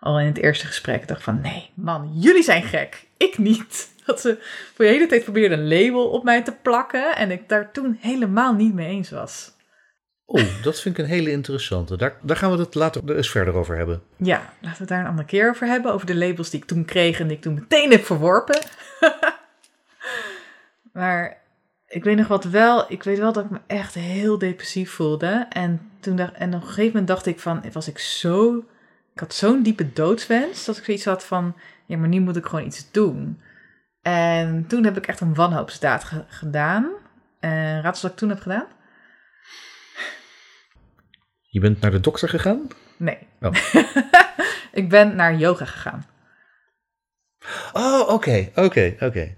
Al 0.00 0.20
in 0.20 0.26
het 0.26 0.38
eerste 0.38 0.66
gesprek. 0.66 1.02
Ik 1.02 1.08
dacht 1.08 1.22
van, 1.22 1.40
nee, 1.40 1.70
man, 1.74 2.10
jullie 2.14 2.42
zijn 2.42 2.62
gek. 2.62 3.06
Ik 3.16 3.38
niet. 3.38 3.88
Dat 4.06 4.20
ze 4.20 4.36
voor 4.74 4.84
de 4.84 4.90
hele 4.90 5.06
tijd 5.06 5.22
probeerden 5.22 5.58
een 5.58 5.68
label 5.68 6.10
op 6.10 6.24
mij 6.24 6.42
te 6.42 6.52
plakken. 6.62 7.16
En 7.16 7.30
ik 7.30 7.48
daar 7.48 7.72
toen 7.72 7.98
helemaal 8.00 8.54
niet 8.54 8.74
mee 8.74 8.88
eens 8.88 9.10
was. 9.10 9.52
Oh, 10.24 10.62
dat 10.62 10.80
vind 10.80 10.98
ik 10.98 11.04
een 11.04 11.10
hele 11.10 11.30
interessante. 11.30 11.96
Daar, 11.96 12.16
daar 12.22 12.36
gaan 12.36 12.50
we 12.50 12.58
het 12.58 12.74
later 12.74 13.16
eens 13.16 13.30
verder 13.30 13.54
over 13.54 13.76
hebben. 13.76 14.02
Ja, 14.16 14.36
laten 14.38 14.60
we 14.60 14.76
het 14.78 14.88
daar 14.88 15.00
een 15.00 15.06
andere 15.06 15.26
keer 15.26 15.50
over 15.50 15.66
hebben. 15.66 15.92
Over 15.92 16.06
de 16.06 16.16
labels 16.16 16.50
die 16.50 16.60
ik 16.60 16.66
toen 16.66 16.84
kreeg 16.84 17.20
en 17.20 17.26
die 17.26 17.36
ik 17.36 17.42
toen 17.42 17.54
meteen 17.54 17.90
heb 17.90 18.04
verworpen. 18.04 18.60
maar 20.92 21.38
ik 21.86 22.04
weet 22.04 22.16
nog 22.16 22.26
wat 22.28 22.44
wel. 22.44 22.92
Ik 22.92 23.02
weet 23.02 23.18
wel 23.18 23.32
dat 23.32 23.44
ik 23.44 23.50
me 23.50 23.60
echt 23.66 23.94
heel 23.94 24.38
depressief 24.38 24.90
voelde. 24.90 25.46
En, 25.50 25.90
toen 26.00 26.16
dacht, 26.16 26.32
en 26.32 26.54
op 26.54 26.60
een 26.60 26.66
gegeven 26.66 26.86
moment 26.86 27.06
dacht 27.06 27.26
ik 27.26 27.40
van, 27.40 27.64
was 27.72 27.88
ik 27.88 27.98
zo... 27.98 28.64
Ik 29.14 29.20
had 29.20 29.34
zo'n 29.34 29.62
diepe 29.62 29.92
doodswens 29.92 30.64
dat 30.64 30.76
ik 30.76 30.84
zoiets 30.84 31.04
had 31.04 31.24
van, 31.24 31.56
ja, 31.86 31.96
maar 31.96 32.08
nu 32.08 32.20
moet 32.20 32.36
ik 32.36 32.44
gewoon 32.46 32.66
iets 32.66 32.90
doen. 32.90 33.40
En 34.02 34.66
toen 34.66 34.84
heb 34.84 34.96
ik 34.96 35.06
echt 35.06 35.20
een 35.20 35.34
wanhoopsdaad 35.34 36.04
ge- 36.04 36.24
gedaan. 36.28 36.88
En 37.40 37.82
raad 37.82 37.92
eens 37.92 38.02
wat 38.02 38.10
ik 38.10 38.16
toen 38.16 38.28
heb 38.28 38.40
gedaan? 38.40 38.66
Je 41.40 41.60
bent 41.60 41.80
naar 41.80 41.90
de 41.90 42.00
dokter 42.00 42.28
gegaan? 42.28 42.68
Nee. 42.96 43.18
Oh. 43.40 43.52
ik 44.72 44.88
ben 44.88 45.16
naar 45.16 45.34
yoga 45.34 45.64
gegaan. 45.64 46.06
Oh, 47.72 48.08
oké, 48.08 48.50
oké, 48.54 48.96
oké. 49.00 49.36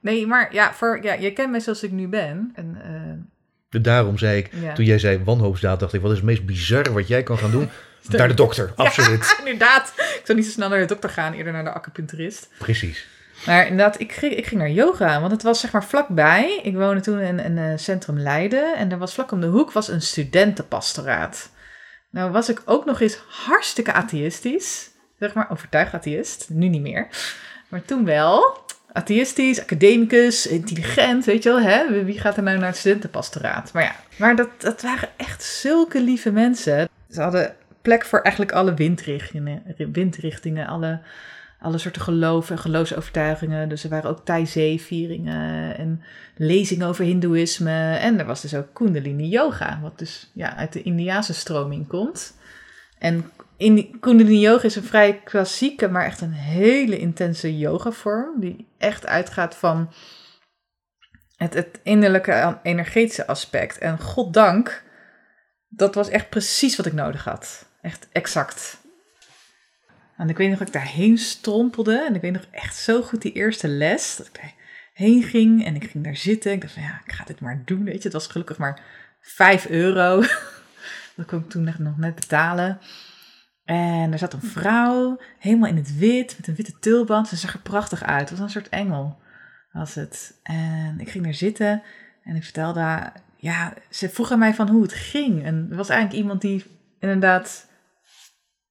Nee, 0.00 0.26
maar 0.26 0.54
ja, 0.54 0.72
voor, 0.74 0.98
ja, 1.02 1.12
je 1.12 1.32
kent 1.32 1.50
mij 1.50 1.60
zoals 1.60 1.82
ik 1.82 1.90
nu 1.90 2.08
ben. 2.08 2.52
En, 2.54 2.78
eh, 2.82 3.80
Daarom 3.82 4.18
zei 4.18 4.38
ik, 4.38 4.50
Ja. 4.60 4.72
toen 4.74 4.84
jij 4.84 4.98
zei 4.98 5.24
wanhoopsdaad, 5.24 5.80
dacht 5.80 5.92
ik, 5.92 6.00
wat 6.00 6.10
is 6.10 6.16
het 6.16 6.26
meest 6.26 6.46
bizarre 6.46 6.92
wat 6.92 7.08
jij 7.08 7.22
kan 7.22 7.38
gaan 7.38 7.50
doen? 7.50 7.68
naar 8.08 8.28
de 8.28 8.34
dokter, 8.34 8.72
absoluut. 8.76 9.34
Ja, 9.38 9.38
inderdaad. 9.44 9.92
Ik 9.96 10.22
zou 10.24 10.38
niet 10.38 10.46
zo 10.46 10.52
snel 10.52 10.68
naar 10.68 10.78
de 10.80 10.84
dokter 10.84 11.10
gaan, 11.10 11.32
eerder 11.32 11.52
naar 11.52 11.64
de 11.64 11.72
acupuncturist. 11.72 12.48
Precies. 12.58 13.06
Maar 13.46 13.66
inderdaad, 13.66 14.00
ik 14.00 14.12
ging, 14.12 14.34
ik 14.34 14.46
ging 14.46 14.60
naar 14.60 14.70
yoga, 14.70 15.20
want 15.20 15.32
het 15.32 15.42
was 15.42 15.60
zeg 15.60 15.72
maar 15.72 15.84
vlakbij. 15.84 16.60
Ik 16.62 16.74
woonde 16.74 17.00
toen 17.00 17.20
in 17.20 17.38
een 17.38 17.58
eh, 17.58 17.72
centrum 17.76 18.18
Leiden 18.18 18.76
en 18.76 18.92
er 18.92 18.98
was 18.98 19.14
vlak 19.14 19.30
om 19.32 19.40
de 19.40 19.46
hoek 19.46 19.72
was 19.72 19.88
een 19.88 20.02
studentenpastoraat. 20.02 21.50
Nou 22.10 22.30
was 22.30 22.48
ik 22.48 22.62
ook 22.64 22.84
nog 22.84 23.00
eens 23.00 23.18
hartstikke 23.28 23.92
atheïstisch, 23.92 24.90
zeg 25.18 25.34
maar 25.34 25.50
overtuigd 25.50 25.94
atheïst, 25.94 26.46
nu 26.50 26.68
niet 26.68 26.82
meer. 26.82 27.08
Maar 27.68 27.82
toen 27.84 28.04
wel, 28.04 28.64
atheïstisch, 28.92 29.60
academicus, 29.60 30.46
intelligent, 30.46 31.24
weet 31.24 31.42
je 31.42 31.48
wel, 31.48 31.60
hè? 31.60 32.04
Wie 32.04 32.20
gaat 32.20 32.36
er 32.36 32.42
nou 32.42 32.58
naar 32.58 32.68
het 32.68 32.76
studentenpastoraat? 32.76 33.72
Maar 33.72 33.82
ja, 33.82 33.94
maar 34.16 34.36
dat, 34.36 34.48
dat 34.58 34.82
waren 34.82 35.08
echt 35.16 35.42
zulke 35.42 36.02
lieve 36.02 36.30
mensen. 36.30 36.88
Ze 37.10 37.20
hadden 37.20 37.54
plek 37.82 38.04
voor 38.04 38.20
eigenlijk 38.20 38.54
alle 38.54 38.74
windrichtingen, 38.74 39.62
windrichtingen 39.92 40.66
alle 40.66 41.00
alle 41.60 41.78
soorten 41.78 42.02
geloven 42.02 42.56
en 42.56 42.62
geloofsovertuigingen. 42.62 43.68
Dus 43.68 43.84
er 43.84 43.90
waren 43.90 44.10
ook 44.10 44.24
Taizé-vieringen 44.24 45.76
en 45.76 46.02
lezingen 46.36 46.86
over 46.86 47.04
hindoeïsme. 47.04 47.96
En 47.96 48.18
er 48.18 48.26
was 48.26 48.40
dus 48.40 48.54
ook 48.54 48.74
Kundalini 48.74 49.28
Yoga, 49.28 49.78
wat 49.82 49.98
dus 49.98 50.30
ja, 50.32 50.56
uit 50.56 50.72
de 50.72 50.82
Indiase 50.82 51.34
stroming 51.34 51.86
komt. 51.86 52.36
En 52.98 53.30
in 53.58 54.00
Kundalini 54.00 54.40
Yoga 54.40 54.64
is 54.64 54.76
een 54.76 54.82
vrij 54.82 55.20
klassieke, 55.24 55.88
maar 55.88 56.04
echt 56.04 56.20
een 56.20 56.32
hele 56.32 56.98
intense 56.98 57.58
yogavorm. 57.58 58.40
Die 58.40 58.68
echt 58.78 59.06
uitgaat 59.06 59.56
van 59.56 59.92
het, 61.36 61.54
het 61.54 61.80
innerlijke 61.82 62.58
energetische 62.62 63.26
aspect. 63.26 63.78
En 63.78 64.00
goddank, 64.00 64.82
dat 65.68 65.94
was 65.94 66.08
echt 66.08 66.28
precies 66.28 66.76
wat 66.76 66.86
ik 66.86 66.92
nodig 66.92 67.24
had. 67.24 67.68
Echt 67.82 68.08
exact. 68.12 68.78
En 70.16 70.28
ik 70.28 70.36
weet 70.36 70.48
nog 70.48 70.58
dat 70.58 70.66
ik 70.66 70.74
daarheen 70.74 71.18
strompelde. 71.18 72.04
En 72.06 72.14
ik 72.14 72.20
weet 72.20 72.32
nog 72.32 72.46
echt 72.50 72.76
zo 72.76 73.02
goed 73.02 73.22
die 73.22 73.32
eerste 73.32 73.68
les. 73.68 74.16
Dat 74.16 74.26
ik 74.26 74.40
daarheen 74.40 75.22
ging 75.22 75.64
en 75.64 75.74
ik 75.74 75.90
ging 75.90 76.04
daar 76.04 76.16
zitten. 76.16 76.52
Ik 76.52 76.60
dacht 76.60 76.72
van 76.72 76.82
ja, 76.82 77.00
ik 77.04 77.12
ga 77.12 77.24
dit 77.24 77.40
maar 77.40 77.62
doen. 77.64 77.84
Weet 77.84 77.96
je, 77.96 78.02
het 78.02 78.12
was 78.12 78.26
gelukkig 78.26 78.58
maar 78.58 78.80
5 79.20 79.68
euro. 79.68 80.20
dat 81.16 81.26
kon 81.26 81.38
ik 81.38 81.50
toen 81.50 81.74
nog 81.78 81.96
net 81.96 82.14
betalen. 82.14 82.80
En 83.68 84.12
er 84.12 84.18
zat 84.18 84.32
een 84.32 84.42
vrouw, 84.42 85.20
helemaal 85.38 85.68
in 85.68 85.76
het 85.76 85.98
wit, 85.98 86.34
met 86.36 86.46
een 86.46 86.54
witte 86.54 86.78
tulband. 86.78 87.28
Ze 87.28 87.36
zag 87.36 87.52
er 87.52 87.60
prachtig 87.60 88.04
uit. 88.04 88.28
Het 88.28 88.38
was 88.38 88.40
een 88.40 88.50
soort 88.60 88.68
engel, 88.68 89.18
was 89.72 89.94
het. 89.94 90.40
En 90.42 91.00
ik 91.00 91.10
ging 91.10 91.24
daar 91.24 91.34
zitten 91.34 91.82
en 92.24 92.36
ik 92.36 92.44
vertelde 92.44 92.80
haar... 92.80 93.12
Ja, 93.36 93.74
ze 93.90 94.08
vroeg 94.08 94.30
aan 94.30 94.38
mij 94.38 94.54
van 94.54 94.68
hoe 94.68 94.82
het 94.82 94.92
ging. 94.92 95.44
En 95.44 95.66
er 95.70 95.76
was 95.76 95.88
eigenlijk 95.88 96.20
iemand 96.20 96.40
die 96.40 96.64
inderdaad 96.98 97.66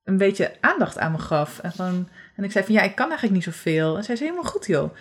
een 0.04 0.18
beetje 0.18 0.56
aandacht 0.62 0.98
aan 0.98 1.12
me 1.12 1.20
gaf. 1.20 1.60
En, 1.60 1.72
gewoon, 1.72 2.10
en 2.36 2.44
ik 2.44 2.52
zei 2.52 2.66
van 2.66 2.74
ja, 2.74 2.82
ik 2.82 2.96
kan 2.96 3.08
eigenlijk 3.08 3.36
niet 3.36 3.56
zoveel. 3.56 3.98
En 3.98 4.04
zij 4.04 4.16
zei 4.16 4.30
helemaal 4.30 4.52
goed 4.52 4.66
joh. 4.66 4.96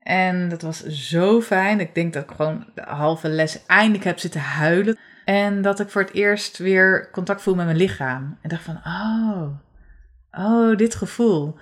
En 0.00 0.48
dat 0.48 0.62
was 0.62 0.86
zo 0.86 1.40
fijn. 1.40 1.80
Ik 1.80 1.94
denk 1.94 2.12
dat 2.12 2.22
ik 2.22 2.36
gewoon 2.36 2.66
de 2.74 2.82
halve 2.82 3.28
les 3.28 3.66
eindelijk 3.66 4.04
heb 4.04 4.18
zitten 4.18 4.40
huilen. 4.40 4.98
En 5.24 5.62
dat 5.62 5.80
ik 5.80 5.88
voor 5.88 6.02
het 6.02 6.12
eerst 6.12 6.58
weer 6.58 7.10
contact 7.10 7.42
voel 7.42 7.54
met 7.54 7.64
mijn 7.64 7.76
lichaam. 7.76 8.38
En 8.40 8.48
dacht 8.48 8.62
van, 8.62 8.80
oh, 8.86 9.48
oh, 10.30 10.76
dit 10.76 10.94
gevoel. 10.94 11.58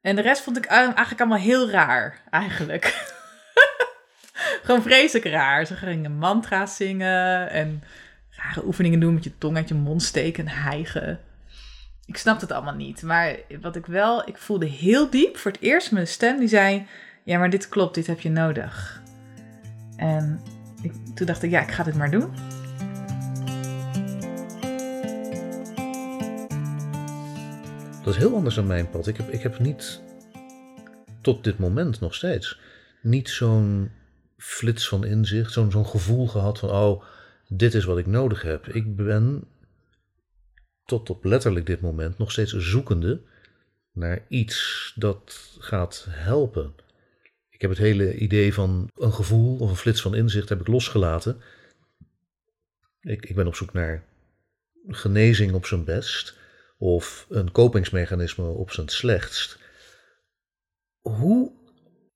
En 0.00 0.16
de 0.16 0.22
rest 0.22 0.42
vond 0.42 0.56
ik 0.56 0.64
eigenlijk 0.64 1.20
allemaal 1.20 1.38
heel 1.38 1.70
raar, 1.70 2.20
eigenlijk. 2.30 2.84
gewoon 4.62 4.82
vreselijk 4.82 5.26
raar. 5.26 5.66
Ze 5.66 5.74
gingen 5.74 6.18
mantra's 6.18 6.76
zingen 6.76 7.50
en 7.50 7.82
rare 8.30 8.66
oefeningen 8.66 9.00
doen 9.00 9.14
met 9.14 9.24
je 9.24 9.38
tong 9.38 9.56
uit 9.56 9.68
je 9.68 9.74
mond 9.74 10.02
steken 10.02 10.46
en 10.46 10.54
hijgen. 10.54 11.20
Ik 12.04 12.16
snapte 12.16 12.44
het 12.44 12.54
allemaal 12.54 12.74
niet. 12.74 13.02
Maar 13.02 13.36
wat 13.60 13.76
ik 13.76 13.86
wel, 13.86 14.28
ik 14.28 14.36
voelde 14.36 14.66
heel 14.66 15.10
diep 15.10 15.36
voor 15.36 15.50
het 15.50 15.60
eerst 15.60 15.92
mijn 15.92 16.06
stem 16.06 16.38
die 16.38 16.48
zei: 16.48 16.86
Ja, 17.24 17.38
maar 17.38 17.50
dit 17.50 17.68
klopt, 17.68 17.94
dit 17.94 18.06
heb 18.06 18.20
je 18.20 18.30
nodig. 18.30 19.02
En 19.96 20.40
ik, 20.82 20.92
toen 21.14 21.26
dacht 21.26 21.42
ik: 21.42 21.50
Ja, 21.50 21.60
ik 21.60 21.70
ga 21.70 21.82
dit 21.82 21.96
maar 21.96 22.10
doen. 22.10 22.55
Dat 28.06 28.14
is 28.14 28.20
heel 28.20 28.34
anders 28.34 28.54
dan 28.54 28.66
mijn 28.66 28.90
pad. 28.90 29.06
Ik 29.06 29.16
heb, 29.16 29.28
ik 29.28 29.42
heb 29.42 29.58
niet, 29.58 30.00
tot 31.20 31.44
dit 31.44 31.58
moment 31.58 32.00
nog 32.00 32.14
steeds, 32.14 32.60
niet 33.02 33.28
zo'n 33.28 33.90
flits 34.36 34.88
van 34.88 35.04
inzicht, 35.04 35.52
zo'n 35.52 35.70
zo'n 35.70 35.86
gevoel 35.86 36.26
gehad 36.26 36.58
van: 36.58 36.70
Oh, 36.70 37.04
dit 37.48 37.74
is 37.74 37.84
wat 37.84 37.98
ik 37.98 38.06
nodig 38.06 38.42
heb. 38.42 38.66
Ik 38.66 38.96
ben 38.96 39.44
tot 40.84 41.10
op 41.10 41.24
letterlijk 41.24 41.66
dit 41.66 41.80
moment 41.80 42.18
nog 42.18 42.32
steeds 42.32 42.52
zoekende 42.52 43.20
naar 43.92 44.24
iets 44.28 44.92
dat 44.96 45.56
gaat 45.58 46.06
helpen. 46.08 46.74
Ik 47.50 47.60
heb 47.60 47.70
het 47.70 47.78
hele 47.78 48.16
idee 48.16 48.54
van 48.54 48.90
een 48.94 49.12
gevoel 49.12 49.58
of 49.58 49.70
een 49.70 49.76
flits 49.76 50.00
van 50.00 50.14
inzicht 50.14 50.48
heb 50.48 50.60
ik 50.60 50.66
losgelaten. 50.66 51.40
Ik, 53.00 53.26
ik 53.26 53.34
ben 53.34 53.46
op 53.46 53.54
zoek 53.54 53.72
naar 53.72 54.04
genezing 54.88 55.52
op 55.52 55.66
zijn 55.66 55.84
best 55.84 56.44
of 56.78 57.26
een 57.28 57.52
kopingsmechanisme 57.52 58.44
op 58.44 58.70
zijn 58.70 58.88
slechtst. 58.88 59.58
Hoe 61.00 61.52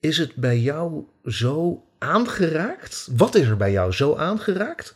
is 0.00 0.18
het 0.18 0.34
bij 0.34 0.58
jou 0.58 1.04
zo 1.24 1.84
aangeraakt? 1.98 3.08
Wat 3.16 3.34
is 3.34 3.46
er 3.46 3.56
bij 3.56 3.72
jou 3.72 3.92
zo 3.92 4.16
aangeraakt 4.16 4.94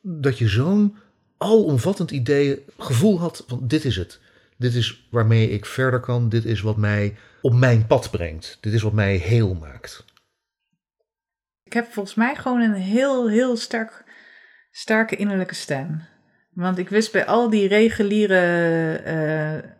dat 0.00 0.38
je 0.38 0.48
zo'n 0.48 0.96
alomvattend 1.36 2.10
idee, 2.10 2.64
gevoel 2.78 3.18
had 3.18 3.44
van 3.46 3.66
dit 3.68 3.84
is 3.84 3.96
het. 3.96 4.20
Dit 4.56 4.74
is 4.74 5.08
waarmee 5.10 5.50
ik 5.50 5.66
verder 5.66 6.00
kan. 6.00 6.28
Dit 6.28 6.44
is 6.44 6.60
wat 6.60 6.76
mij 6.76 7.16
op 7.42 7.54
mijn 7.54 7.86
pad 7.86 8.10
brengt. 8.10 8.58
Dit 8.60 8.72
is 8.72 8.82
wat 8.82 8.92
mij 8.92 9.16
heel 9.16 9.54
maakt. 9.54 10.04
Ik 11.64 11.72
heb 11.72 11.92
volgens 11.92 12.14
mij 12.14 12.36
gewoon 12.36 12.60
een 12.60 12.74
heel, 12.74 13.28
heel 13.28 13.56
sterk, 13.56 14.04
sterke 14.70 15.16
innerlijke 15.16 15.54
stem. 15.54 16.02
Want 16.54 16.78
ik 16.78 16.88
wist 16.88 17.12
bij 17.12 17.26
al 17.26 17.50
die 17.50 17.68
reguliere 17.68 19.02
uh, 19.06 19.70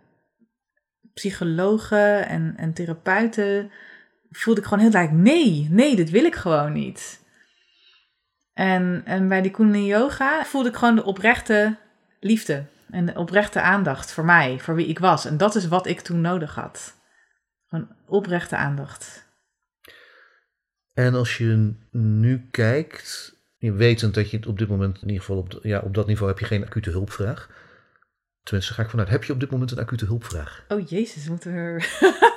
psychologen 1.14 2.26
en, 2.26 2.54
en 2.56 2.72
therapeuten, 2.72 3.70
voelde 4.30 4.60
ik 4.60 4.66
gewoon 4.66 4.82
heel 4.82 4.92
duidelijk, 4.92 5.22
nee, 5.22 5.68
nee, 5.70 5.96
dit 5.96 6.10
wil 6.10 6.24
ik 6.24 6.34
gewoon 6.34 6.72
niet. 6.72 7.22
En, 8.52 9.02
en 9.04 9.28
bij 9.28 9.42
die 9.42 9.50
Kundalini 9.50 9.86
Yoga 9.86 10.44
voelde 10.44 10.68
ik 10.68 10.76
gewoon 10.76 10.94
de 10.94 11.04
oprechte 11.04 11.76
liefde 12.20 12.64
en 12.90 13.06
de 13.06 13.14
oprechte 13.14 13.60
aandacht 13.60 14.12
voor 14.12 14.24
mij, 14.24 14.60
voor 14.60 14.74
wie 14.74 14.86
ik 14.86 14.98
was. 14.98 15.24
En 15.24 15.36
dat 15.36 15.54
is 15.54 15.68
wat 15.68 15.86
ik 15.86 16.00
toen 16.00 16.20
nodig 16.20 16.54
had. 16.54 16.94
Gewoon 17.68 17.88
oprechte 18.06 18.56
aandacht. 18.56 19.32
En 20.92 21.14
als 21.14 21.38
je 21.38 21.74
nu 21.90 22.48
kijkt, 22.50 23.33
wetend 23.72 24.14
dat 24.14 24.30
je 24.30 24.40
op 24.48 24.58
dit 24.58 24.68
moment 24.68 24.96
in 25.02 25.08
ieder 25.08 25.20
geval 25.24 25.36
op, 25.36 25.58
ja, 25.62 25.80
op 25.80 25.94
dat 25.94 26.06
niveau 26.06 26.28
heb 26.30 26.38
je 26.38 26.44
geen 26.44 26.64
acute 26.64 26.90
hulpvraag. 26.90 27.48
Tenminste, 28.42 28.72
ga 28.74 28.82
ik 28.82 28.90
vanuit. 28.90 29.08
Heb 29.08 29.24
je 29.24 29.32
op 29.32 29.40
dit 29.40 29.50
moment 29.50 29.70
een 29.70 29.78
acute 29.78 30.04
hulpvraag? 30.04 30.64
Oh 30.68 30.88
jezus, 30.88 31.28
moeten 31.28 31.52
we... 31.52 31.82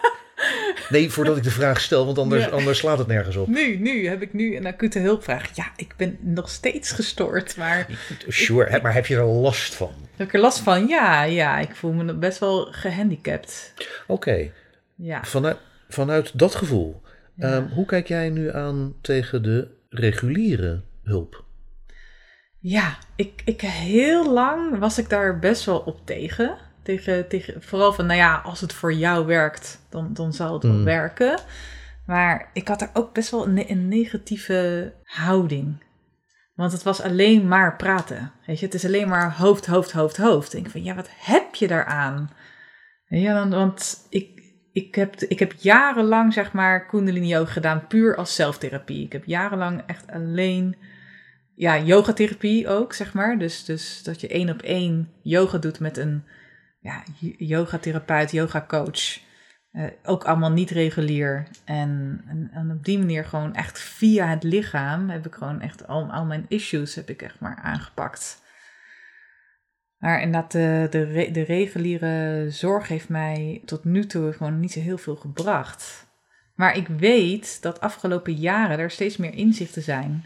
Nee, 0.90 1.10
voordat 1.10 1.38
ik 1.38 1.44
de 1.44 1.52
vraag 1.52 1.82
stel, 1.82 2.06
want 2.06 2.18
anders, 2.18 2.44
Ja. 2.44 2.50
anders 2.50 2.78
slaat 2.78 2.98
het 2.98 3.08
nergens 3.08 3.36
op. 3.36 3.48
Nu, 3.48 3.78
nu 3.78 4.08
heb 4.08 4.22
ik 4.22 4.34
nu 4.34 4.56
een 4.56 4.66
acute 4.66 5.00
hulpvraag. 5.00 5.56
Ja, 5.56 5.72
ik 5.76 5.94
ben 5.98 6.18
nog 6.22 6.50
steeds 6.50 6.92
gestoord, 6.92 7.58
maar 7.58 7.88
Sure, 8.28 8.82
maar 8.82 8.94
heb 8.94 9.06
je 9.06 9.16
er 9.16 9.24
last 9.26 9.76
van? 9.76 9.94
heb 10.16 10.28
ik 10.28 10.34
er 10.34 10.40
last 10.40 10.60
van? 10.60 10.88
Ja, 10.88 11.24
ja, 11.24 11.60
ik 11.60 11.76
voel 11.76 11.92
me 11.94 12.14
best 12.14 12.40
wel 12.40 12.68
gehandicapt. 12.72 13.74
Oké, 14.08 14.52
Ja. 14.96 15.24
vanuit, 15.24 15.58
vanuit 15.90 16.40
dat 16.40 16.56
gevoel, 16.56 17.02
Ja. 17.36 17.54
ehm, 17.54 17.68
hoe 17.68 17.86
kijk 17.86 18.08
jij 18.08 18.30
nu 18.30 18.52
aan 18.54 18.94
tegen 19.02 19.44
de 19.44 19.68
reguliere 19.90 20.82
hulp? 21.08 21.46
Ja, 22.60 22.98
ik, 23.16 23.42
ik 23.46 23.62
heel 23.62 24.34
lang 24.34 24.80
was 24.80 24.98
ik 24.98 25.10
daar 25.10 25.40
best 25.40 25.66
wel 25.66 25.80
op 25.80 26.06
tegen. 26.06 26.58
tegen, 26.84 27.28
tegen 27.28 27.64
vooral 27.64 27.94
van, 27.94 28.06
nou 28.06 28.18
ja, 28.20 28.42
als 28.44 28.62
het 28.62 28.74
voor 28.74 28.94
jou 28.94 29.26
werkt, 29.26 29.80
dan, 29.90 30.14
dan 30.14 30.34
zal 30.34 30.54
het 30.54 30.64
wel 30.64 30.72
Mm. 30.72 30.84
werken. 30.84 31.40
Maar 32.06 32.50
ik 32.54 32.68
had 32.68 32.82
er 32.82 32.90
ook 32.94 33.14
best 33.14 33.32
wel 33.32 33.48
een, 33.48 33.70
een 33.70 33.88
negatieve 33.88 34.94
houding. 35.04 35.84
Want 36.56 36.72
het 36.72 36.84
was 36.84 37.02
alleen 37.02 37.48
maar 37.48 37.76
praten. 37.76 38.32
Weet 38.46 38.60
je, 38.60 38.66
het 38.66 38.74
is 38.74 38.86
alleen 38.86 39.08
maar 39.08 39.34
hoofd, 39.38 39.66
hoofd, 39.66 39.92
hoofd, 39.92 40.18
hoofd. 40.18 40.54
Ik 40.54 40.62
denk 40.62 40.72
van, 40.72 40.84
ja, 40.84 40.96
wat 40.96 41.10
heb 41.12 41.56
je 41.56 41.68
daaraan? 41.68 42.30
Ja, 43.08 43.48
want 43.48 44.08
ik, 44.10 44.42
ik, 44.72 44.96
heb, 44.96 45.16
ik 45.16 45.40
heb 45.40 45.54
jarenlang, 45.58 46.34
zeg 46.34 46.54
maar, 46.54 46.86
Kundalini 46.86 47.28
yoga 47.28 47.52
gedaan, 47.52 47.88
puur 47.88 48.16
als 48.16 48.36
zelftherapie. 48.36 49.06
Ik 49.06 49.12
heb 49.12 49.26
jarenlang 49.26 49.82
echt 49.88 50.12
alleen 50.12 50.76
ja, 51.58 51.80
yogatherapie 51.80 52.68
ook, 52.68 52.94
zeg 52.94 53.14
maar. 53.14 53.38
Dus, 53.40 53.66
dus 53.66 54.04
dat 54.04 54.22
je 54.22 54.28
één 54.28 54.50
op 54.50 54.62
één 54.62 55.12
yoga 55.22 55.58
doet 55.58 55.80
met 55.80 55.98
een 55.98 56.24
ja, 56.80 57.04
yogatherapeut, 57.38 58.32
yogacoach. 58.32 59.20
Eh, 59.72 59.84
ook 60.04 60.24
allemaal 60.24 60.52
niet 60.52 60.70
regulier. 60.70 61.48
En, 61.66 62.22
en, 62.54 62.72
op 62.72 62.86
die 62.86 62.98
manier 62.98 63.26
gewoon 63.26 63.56
echt 63.56 63.80
via 63.80 64.28
het 64.28 64.44
lichaam 64.44 65.10
heb 65.10 65.26
ik 65.26 65.34
gewoon 65.34 65.62
echt 65.62 65.88
al, 65.88 66.12
al 66.12 66.26
mijn 66.26 66.46
issues 66.48 66.96
heb 66.96 67.10
ik 67.10 67.22
echt 67.22 67.40
maar 67.40 67.60
aangepakt. 67.64 68.42
Maar 69.98 70.22
inderdaad, 70.22 70.52
de, 70.52 70.88
de, 70.90 71.04
re- 71.04 71.32
de 71.32 71.42
reguliere 71.44 72.46
zorg 72.50 72.88
heeft 72.88 73.10
mij 73.10 73.62
tot 73.66 73.84
nu 73.84 74.06
toe 74.06 74.34
gewoon 74.34 74.60
niet 74.60 74.72
zo 74.72 74.80
heel 74.80 74.98
veel 74.98 75.16
gebracht. 75.16 76.08
Maar 76.56 76.78
ik 76.78 76.88
weet 76.88 77.62
dat 77.62 77.80
afgelopen 77.80 78.34
jaren 78.34 78.80
er 78.80 78.92
steeds 78.92 79.18
meer 79.18 79.34
inzichten 79.34 79.82
zijn. 79.82 80.26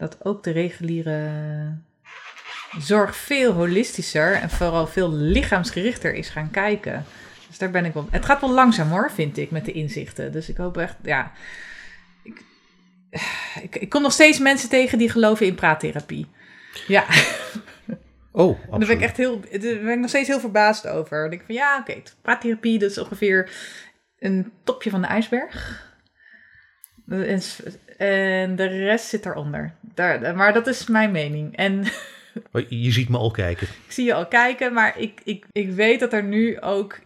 Dat 0.00 0.24
ook 0.24 0.42
de 0.42 0.50
reguliere 0.50 1.30
zorg 2.78 3.16
veel 3.16 3.52
holistischer 3.52 4.32
en 4.32 4.50
vooral 4.50 4.86
veel 4.86 5.12
lichaamsgerichter 5.12 6.14
is 6.14 6.28
gaan 6.28 6.50
kijken. 6.50 7.04
Dus 7.48 7.58
daar 7.58 7.70
ben 7.70 7.84
ik 7.84 7.92
wel. 7.92 8.08
Het 8.10 8.24
gaat 8.24 8.40
wel 8.40 8.50
langzaam 8.50 8.88
hoor, 8.88 9.10
vind 9.10 9.38
ik, 9.38 9.50
met 9.50 9.64
de 9.64 9.72
inzichten. 9.72 10.32
Dus 10.32 10.48
ik 10.48 10.56
hoop 10.56 10.76
echt, 10.76 10.96
ja. 11.02 11.32
Ik, 12.22 12.42
ik, 13.62 13.76
ik 13.76 13.88
kom 13.88 14.02
nog 14.02 14.12
steeds 14.12 14.38
mensen 14.38 14.68
tegen 14.68 14.98
die 14.98 15.10
geloven 15.10 15.46
in 15.46 15.54
praattherapie. 15.54 16.26
Ja, 16.86 17.04
Oh, 18.32 18.58
en 18.70 18.78
daar 18.78 18.78
ben 18.78 18.80
ik 18.80 18.80
absoluut. 18.80 19.02
echt 19.02 19.16
heel, 19.16 19.40
daar 19.40 19.84
ben 19.84 19.92
ik 19.92 19.98
nog 19.98 20.08
steeds 20.08 20.28
heel 20.28 20.40
verbaasd 20.40 20.86
over. 20.86 21.20
Dan 21.20 21.30
denk 21.30 21.40
ik 21.40 21.46
van 21.46 21.56
ja, 21.56 21.78
oké, 21.78 22.02
praattherapie, 22.22 22.78
dat 22.78 22.90
is 22.90 22.98
ongeveer 22.98 23.50
een 24.18 24.52
topje 24.64 24.90
van 24.90 25.00
de 25.00 25.06
ijsberg. 25.06 25.88
En, 27.08 27.40
en 28.06 28.56
de 28.56 28.66
rest 28.66 29.06
zit 29.08 29.22
daaronder. 29.22 29.72
Daar, 29.94 30.36
maar 30.36 30.52
dat 30.52 30.66
is 30.66 30.86
mijn 30.86 31.10
mening. 31.10 31.56
En 31.56 31.84
Oh, 32.52 32.68
Je 32.68 32.90
ziet 32.90 33.08
me 33.08 33.16
al 33.18 33.30
kijken. 33.30 33.66
ik 33.86 33.92
zie 33.92 34.04
je 34.04 34.14
al 34.14 34.26
kijken, 34.26 34.72
maar 34.72 34.98
ik, 34.98 35.20
ik, 35.24 35.46
ik 35.52 35.70
weet 35.70 36.00
dat 36.00 36.12
er 36.12 36.22
nu 36.24 36.60
ook 36.60 36.98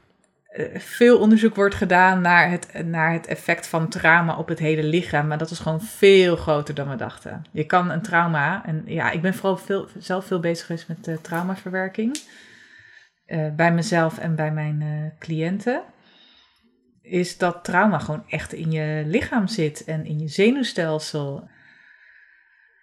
eh, 0.49 0.79
veel 0.79 1.19
onderzoek 1.19 1.55
wordt 1.55 1.75
gedaan 1.75 2.21
naar 2.21 2.51
het, 2.51 2.85
naar 2.85 3.13
het 3.13 3.27
effect 3.27 3.67
van 3.67 3.89
trauma 3.89 4.37
op 4.37 4.49
het 4.49 4.59
hele 4.59 4.83
lichaam. 4.83 5.27
Maar 5.27 5.39
dat 5.39 5.51
is 5.51 5.59
gewoon 5.59 5.81
veel 5.83 6.37
groter 6.37 6.75
dan 6.75 6.89
we 6.89 6.97
dachten. 6.97 7.45
Je 7.51 7.65
kan 7.65 7.91
een 7.91 8.03
trauma, 8.03 8.67
en 8.67 8.83
ja, 8.87 9.11
ik 9.11 9.23
ben 9.23 9.35
vooral 9.35 9.57
veel, 9.57 9.89
zelf 9.99 10.27
veel 10.27 10.41
bezig 10.41 10.67
geweest 10.67 10.89
met 10.89 11.09
eh, 11.09 11.17
traumaverwerking. 11.17 12.19
eh, 13.27 13.47
bij 13.57 13.73
mezelf 13.73 14.19
en 14.19 14.35
bij 14.35 14.51
mijn 14.53 15.13
cliënten. 15.19 15.83
Is 17.05 17.39
dat 17.39 17.65
trauma 17.65 17.99
gewoon 17.99 18.25
echt 18.29 18.53
in 18.53 18.71
je 18.71 19.03
lichaam 19.07 19.49
zit 19.49 19.85
en 19.85 20.07
in 20.07 20.19
je 20.19 20.29
zenuwstelsel. 20.29 21.49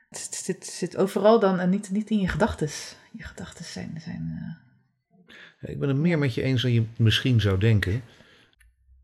Het 0.10 0.27
zit, 0.44 0.66
zit, 0.66 0.98
overal 0.98 1.40
dan 1.40 1.60
en 1.60 1.70
niet, 1.70 1.90
niet 1.90 2.10
in 2.10 2.20
je 2.20 2.27
gedachten. 2.27 2.70
Je 3.12 3.24
gedachten 3.24 3.66
zijn. 3.66 4.01
zijn 4.03 4.60
eh, 5.60 5.70
Ik 5.70 5.79
ben 5.79 5.90
het 5.90 5.98
meer 5.98 6.18
met 6.18 6.34
je 6.34 6.42
eens 6.42 6.62
dan 6.62 6.72
je 6.72 6.86
misschien 6.98 7.42
zou 7.42 7.60
denken. 7.60 8.01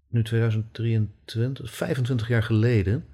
Nu 0.08 0.24
2023, 0.24 1.76
25 1.76 2.28
jaar 2.28 2.44
geleden, 2.44 3.06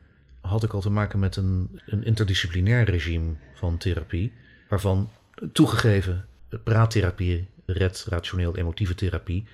had 0.42 0.63
ik 0.63 0.74
al 0.74 0.82
te 0.82 0.89
maken 0.89 1.20
met 1.20 1.36
een, 1.36 1.82
een 1.86 2.04
interdisciplinair 2.04 2.84
regime 2.86 3.34
van 3.54 3.78
therapie. 3.78 4.34
Waarvan 4.70 5.10
toegegeven 5.52 6.26
praattherapie, 6.63 7.48
red, 7.66 8.06
rationeel, 8.10 8.58
emotieve 8.58 8.96
therapie. 8.96 9.46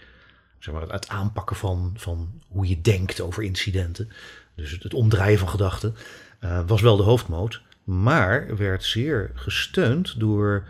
Zeg 0.60 0.74
maar 0.74 0.90
het 0.90 1.10
aanpakken 1.10 1.56
van, 1.56 1.94
van 1.96 2.42
hoe 2.48 2.68
je 2.68 2.82
denkt 2.82 3.22
over 3.22 3.44
incidenten. 3.44 4.10
Dus 4.56 4.72
het, 4.72 4.84
het 4.84 4.94
omdraaien 4.94 5.40
van 5.40 5.50
gedachten. 5.50 5.96
eh, 6.40 6.60
was 6.68 6.82
wel 6.82 6.98
de 6.98 7.04
hoofdmoot. 7.04 7.62
Maar 7.84 8.58
werd 8.58 8.84
zeer 8.84 9.32
gesteund 9.34 10.20
door 10.20 10.68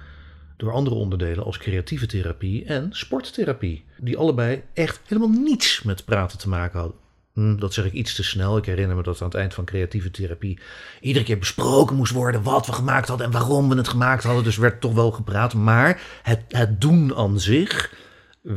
door 0.60 0.71
andere 0.71 0.95
onderdelen 0.95 1.43
als 1.43 1.58
creatieve 1.58 2.06
therapie 2.06 2.65
en 2.65 2.88
sporttherapie. 2.91 3.86
Die 3.97 4.17
allebei 4.17 4.63
echt 4.73 4.99
helemaal 5.06 5.41
niets 5.41 5.82
met 5.84 6.06
praten 6.06 6.38
te 6.38 6.49
maken 6.49 6.80
hadden. 6.80 6.97
Hm, 7.34 7.56
dat 7.58 7.73
zeg 7.73 7.86
ik 7.86 7.93
iets 7.93 8.15
te 8.15 8.23
snel. 8.23 8.58
Ik 8.58 8.65
herinner 8.65 8.95
me 8.95 9.04
dat 9.04 9.21
aan 9.21 9.28
het 9.28 9.38
eind 9.38 9.54
van 9.54 9.65
creatieve 9.65 10.12
therapie 10.12 10.60
iedere 11.02 11.25
keer 11.25 11.38
besproken 11.38 11.95
moest 11.95 12.12
worden 12.12 12.43
wat 12.43 12.65
we 12.65 12.71
gemaakt 12.71 13.08
hadden 13.08 13.25
en 13.25 13.32
waarom 13.32 13.69
we 13.69 13.75
het 13.75 13.88
gemaakt 13.88 14.23
hadden. 14.23 14.43
Dus 14.43 14.58
werd 14.58 14.82
toch 14.82 14.93
wel 14.93 15.12
gepraat. 15.12 15.54
Maar 15.54 16.02
het, 16.23 16.41
het 16.47 16.82
doen 16.82 17.15
aan 17.15 17.39
zich 17.39 17.93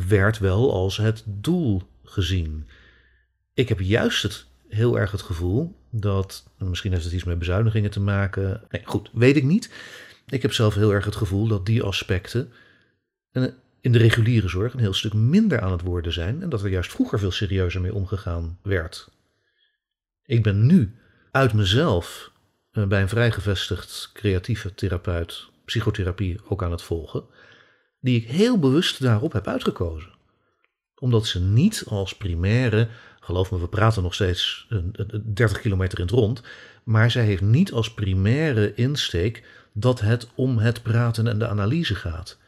werd 0.08 0.38
wel 0.38 0.72
als 0.72 0.96
het 0.96 1.24
doel 1.26 1.82
gezien. 2.04 2.68
Ik 3.54 3.68
heb 3.68 3.80
juist 3.80 4.22
het, 4.22 4.46
heel 4.68 4.98
erg 4.98 5.10
het 5.10 5.22
gevoel 5.22 5.76
dat, 5.90 6.50
en 6.58 6.68
misschien 6.68 6.92
heeft 6.92 7.04
het 7.04 7.12
iets 7.12 7.24
met 7.24 7.38
bezuinigingen 7.38 7.90
te 7.90 8.00
maken. 8.00 8.62
Nee, 8.70 8.82
goed, 8.84 9.10
weet 9.12 9.36
ik 9.36 9.44
niet. 9.44 9.70
Ik 10.26 10.42
heb 10.42 10.52
zelf 10.52 10.74
heel 10.74 10.92
erg 10.92 11.04
het 11.04 11.16
gevoel 11.16 11.46
dat 11.46 11.66
die 11.66 11.82
aspecten 11.82 12.52
in 13.80 13.92
de 13.92 13.98
reguliere 13.98 14.48
zorg 14.48 14.72
een 14.72 14.80
heel 14.80 14.94
stuk 14.94 15.14
minder 15.14 15.60
aan 15.60 15.72
het 15.72 15.82
worden 15.82 16.12
zijn 16.12 16.42
en 16.42 16.48
dat 16.48 16.62
er 16.62 16.68
juist 16.68 16.90
vroeger 16.90 17.18
veel 17.18 17.30
serieuzer 17.30 17.80
mee 17.80 17.94
omgegaan 17.94 18.58
werd. 18.62 19.10
Ik 20.24 20.42
ben 20.42 20.66
nu 20.66 20.94
uit 21.30 21.52
mezelf 21.52 22.32
eh, 22.70 22.86
bij 22.86 23.02
een 23.02 23.08
vrijgevestigd 23.08 24.10
creatieve 24.12 24.74
therapeut 24.74 25.48
psychotherapie 25.64 26.40
ook 26.48 26.62
aan 26.62 26.70
het 26.70 26.82
volgen, 26.82 27.24
die 28.02 28.20
ik 28.22 28.28
heel 28.28 28.58
bewust 28.58 29.02
daarop 29.02 29.32
heb 29.32 29.46
uitgekozen. 29.46 30.10
Omdat 30.98 31.26
ze 31.26 31.40
niet 31.40 31.84
als 31.88 32.16
primaire, 32.16 32.88
geloof 33.20 33.50
me, 33.50 33.60
we 33.60 33.68
praten 33.68 34.02
nog 34.02 34.14
steeds 34.14 34.66
een- 34.68 34.88
een- 34.92 35.14
een 35.14 35.34
30 35.34 35.60
kilometer 35.60 35.98
in 35.98 36.04
het 36.04 36.14
rond, 36.14 36.42
maar 36.84 37.10
zij 37.10 37.24
heeft 37.24 37.42
niet 37.42 37.72
als 37.72 37.94
primaire 37.94 38.74
insteek 38.74 39.44
dat 39.72 40.00
het 40.00 40.26
om 40.34 40.58
het 40.58 40.82
praten 40.82 41.26
en 41.26 41.38
de 41.38 41.48
analyse 41.48 41.94
gaat. 41.94 42.38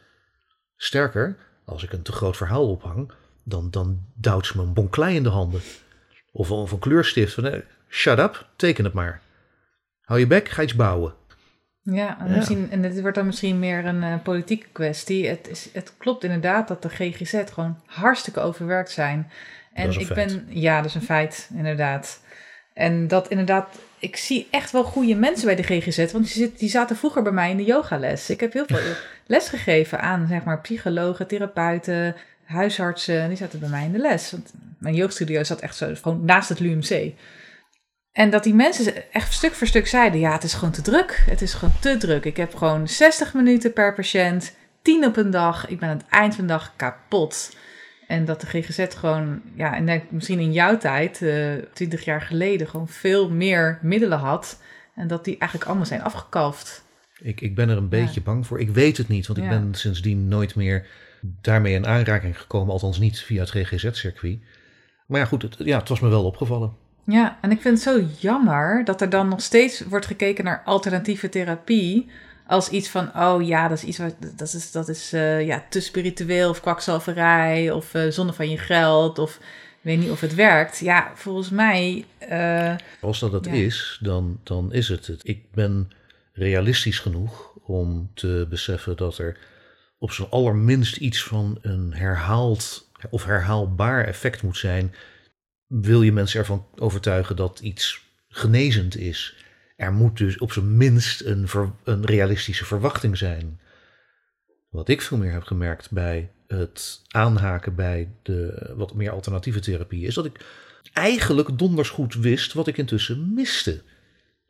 Sterker, 0.77 1.37
als 1.65 1.83
ik 1.83 1.93
een 1.93 2.03
te 2.03 2.13
groot 2.13 2.37
verhaal 2.37 2.69
ophang, 2.71 3.13
dan, 3.45 3.71
dan 3.71 4.05
duwt 4.15 4.47
ze 4.47 4.57
me 4.57 4.63
een 4.63 4.73
bon 4.75 4.89
klei 4.91 5.17
in 5.17 5.23
de 5.23 5.29
handen. 5.29 5.61
Of, 6.33 6.51
of 6.51 6.73
een 6.73 6.79
kleurstift 6.79 7.35
van, 7.35 7.47
eh, 7.47 7.61
shut 7.89 8.19
up, 8.19 8.49
teken 8.57 8.85
het 8.85 8.93
maar. 8.93 9.23
Hou 10.01 10.21
je 10.21 10.27
bek, 10.27 10.49
ga 10.49 10.63
iets 10.63 10.75
bouwen. 10.75 11.15
Ja, 11.85 12.19
en, 12.21 12.29
Ja. 12.29 12.37
Misschien, 12.37 12.71
en 12.71 12.83
het 12.83 13.01
wordt 13.01 13.17
dan 13.17 13.27
misschien 13.27 13.59
meer 13.59 13.85
een 13.85 14.03
eh, 14.03 14.15
politieke 14.23 14.67
kwestie. 14.73 15.29
Het, 15.29 15.49
is, 15.49 15.69
het 15.73 15.93
klopt 15.97 16.25
inderdaad 16.25 16.69
dat 16.69 16.83
de 16.83 16.89
GGZ 16.89 17.43
gewoon 17.53 17.81
hartstikke 17.87 18.41
overwerkt 18.41 18.91
zijn. 18.91 19.31
En 19.73 19.91
ik 19.91 20.07
feit. 20.07 20.15
ben, 20.15 20.47
ja, 20.49 20.77
dat 20.77 20.85
is 20.85 20.95
een 20.95 21.03
feit, 21.03 21.51
inderdaad. 21.55 22.21
En 22.73 23.09
dat 23.09 23.29
inderdaad, 23.29 23.79
ik 23.99 24.17
zie 24.17 24.49
echt 24.51 24.71
wel 24.71 24.85
goede 24.85 25.15
mensen 25.15 25.47
bij 25.47 25.57
de 25.57 25.63
GGZ, 25.63 26.13
want 26.13 26.25
die, 26.25 26.35
zit, 26.35 26.59
die 26.59 26.69
zaten 26.69 26.97
vroeger 26.97 27.23
bij 27.23 27.33
mij 27.33 27.51
in 27.51 27.57
de 27.57 27.65
yogales. 27.65 28.31
Ik 28.31 28.41
heb 28.41 28.53
heel 28.53 28.67
veel 28.67 28.95
les 29.27 29.49
gegeven 29.49 30.01
aan, 30.01 30.27
zeg 30.27 30.45
maar, 30.45 30.61
psychologen, 30.61 31.27
therapeuten, 31.27 32.17
huisartsen. 32.45 33.21
En 33.21 33.29
die 33.29 33.37
zaten 33.37 33.61
bij 33.61 33.69
mij 33.69 33.85
in 33.85 33.93
de 33.93 33.99
les. 33.99 34.31
Want 34.31 34.53
mijn 34.79 34.95
yogastudio 34.95 35.45
zat 35.45 35.61
echt 35.61 35.77
zo, 35.77 35.95
gewoon 35.95 36.25
naast 36.25 36.49
het 36.49 36.61
LUMC. 36.61 37.13
En 38.15 38.31
dat 38.31 38.45
die 38.45 38.55
mensen 38.55 39.13
echt 39.13 39.33
stuk 39.33 39.53
voor 39.53 39.67
stuk 39.67 39.87
zeiden: 39.87 40.21
ja, 40.21 40.33
het 40.33 40.43
is 40.43 40.55
gewoon 40.55 40.73
te 40.73 40.83
druk. 40.83 41.23
Het 41.27 41.43
is 41.43 41.55
gewoon 41.55 41.75
te 41.81 41.97
druk. 41.97 42.25
Ik 42.25 42.37
heb 42.37 42.55
gewoon 42.55 42.89
60 42.89 43.35
minuten 43.35 43.73
per 43.73 43.95
patiënt, 43.95 44.57
10 44.83 45.05
op 45.05 45.17
een 45.17 45.31
dag. 45.31 45.69
Ik 45.69 45.79
ben 45.79 45.89
aan 45.89 45.97
het 45.97 46.07
eind 46.09 46.35
van 46.35 46.47
de 46.47 46.53
dag 46.53 46.73
kapot. 46.77 47.57
En 48.07 48.25
dat 48.25 48.41
de 48.41 48.47
GGZ 48.47 48.87
gewoon, 48.97 49.43
ja, 49.55 49.77
en 49.77 49.87
denk 49.87 50.11
misschien 50.11 50.39
in 50.39 50.53
jouw 50.53 50.79
tijd, 50.79 51.23
eh 51.23 51.53
20 51.73 52.05
jaar 52.05 52.21
geleden, 52.21 52.69
gewoon 52.69 52.89
veel 52.89 53.31
meer 53.31 53.79
middelen 53.83 54.19
had. 54.19 54.61
En 54.95 55.09
dat 55.09 55.25
die 55.25 55.39
eigenlijk 55.39 55.71
allemaal 55.71 55.89
zijn 55.89 56.03
afgekalfd. 56.03 56.85
Ik, 57.21 57.41
ik 57.41 57.55
ben 57.55 57.69
er 57.69 57.77
een 57.77 57.89
beetje 57.89 58.23
bang 58.23 58.47
voor. 58.47 58.61
Ik 58.61 58.71
weet 58.71 58.97
het 58.97 59.09
niet, 59.09 59.27
want 59.27 59.39
ik 59.39 59.49
ben 59.49 59.75
sindsdien 59.75 60.29
nooit 60.29 60.55
meer 60.55 60.87
daarmee 61.21 61.75
in 61.75 61.87
aanraking 61.87 62.41
gekomen. 62.41 62.73
Althans 62.73 62.99
niet 62.99 63.21
via 63.21 63.41
het 63.41 63.51
GGZ-circuit. 63.51 64.39
Maar 65.07 65.21
ja, 65.21 65.27
goed, 65.27 65.43
het, 65.43 65.57
ja, 65.59 65.79
het 65.79 65.89
was 65.89 66.01
me 66.01 66.09
wel 66.09 66.25
opgevallen. 66.25 66.84
Ja, 67.07 67.39
en 67.41 67.51
ik 67.51 67.61
vind 67.61 67.85
het 67.85 67.95
zo 67.95 68.07
jammer 68.19 68.85
dat 68.85 69.01
er 69.01 69.11
dan 69.11 69.29
nog 69.29 69.41
steeds 69.41 69.81
wordt 69.81 70.07
gekeken 70.07 70.45
naar 70.45 70.63
alternatieve 70.65 71.29
therapie. 71.29 72.11
Als 72.47 72.69
iets 72.69 72.89
van, 72.89 73.17
oh 73.17 73.47
ja, 73.47 73.69
dat 73.69 73.79
is 73.79 73.85
iets 73.85 73.99
wat, 73.99 74.15
dat 74.37 74.53
is, 74.55 74.73
dat 74.73 74.89
is 74.89 75.15
uh, 75.15 75.47
ja, 75.47 75.65
te 75.69 75.81
spiritueel 75.81 76.51
of 76.51 76.61
kwakzalverij 76.61 77.71
of 77.71 77.95
uh, 77.95 78.11
zonde 78.11 78.33
van 78.33 78.51
je 78.51 78.59
geld 78.59 79.19
of 79.19 79.39
ik 79.85 79.91
weet 79.91 79.99
niet 79.99 80.11
of 80.11 80.21
het 80.21 80.35
werkt. 80.35 80.79
Ja, 80.79 81.11
volgens 81.15 81.51
mij. 81.51 82.05
Uh, 82.31 82.75
Als 83.01 83.21
dat 83.21 83.33
het 83.33 83.45
ja. 83.45 83.53
is, 83.53 83.99
dan, 84.01 84.41
dan 84.43 84.73
is 84.73 84.89
het 84.89 85.07
het. 85.07 85.21
Ik 85.29 85.51
ben 85.53 85.91
realistisch 86.33 86.99
genoeg 86.99 87.53
om 87.63 88.11
te 88.15 88.47
beseffen 88.51 88.97
dat 88.97 89.19
er 89.19 89.39
op 89.99 90.13
zijn 90.13 90.29
allerminst 90.31 90.97
iets 90.97 91.25
van 91.25 91.59
een 91.63 91.95
herhaald 91.95 92.91
of 93.11 93.25
herhaalbaar 93.25 94.05
effect 94.05 94.43
moet 94.43 94.57
zijn. 94.57 94.95
Wil 95.81 96.03
je 96.03 96.13
mensen 96.13 96.41
ervan 96.41 96.67
overtuigen 96.77 97.37
dat 97.37 97.61
iets 97.61 98.05
genezend 98.29 98.97
is? 98.97 99.37
Er 99.77 99.93
moet 99.93 100.17
dus 100.17 100.39
op 100.39 100.53
zijn 100.53 100.77
minst 100.77 101.21
een, 101.21 101.49
een 101.85 102.05
realistische 102.05 102.65
verwachting 102.65 103.17
zijn. 103.17 103.61
Wat 104.71 104.89
ik 104.89 105.03
veel 105.03 105.19
meer 105.19 105.33
heb 105.33 105.43
gemerkt 105.43 105.91
bij 105.91 106.31
het 106.47 107.03
aanhaken 107.09 107.75
bij 107.75 108.13
de 108.23 108.71
wat 108.77 108.95
meer 108.95 109.11
alternatieve 109.11 109.61
therapie, 109.61 110.07
is 110.07 110.15
dat 110.15 110.25
ik 110.25 110.45
eigenlijk 110.93 111.59
donders 111.59 111.89
goed 111.89 112.15
wist 112.15 112.53
wat 112.53 112.67
ik 112.67 112.79
intussen 112.79 113.35
miste. 113.35 113.83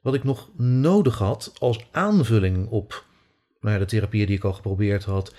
Wat 0.00 0.14
ik 0.14 0.24
nog 0.24 0.50
nodig 0.58 1.18
had 1.18 1.52
als 1.58 1.86
aanvulling 1.90 2.68
op 2.68 3.04
nou 3.60 3.78
de 3.78 3.84
therapieën 3.84 4.26
die 4.26 4.36
ik 4.36 4.44
al 4.44 4.52
geprobeerd 4.52 5.04
had. 5.04 5.34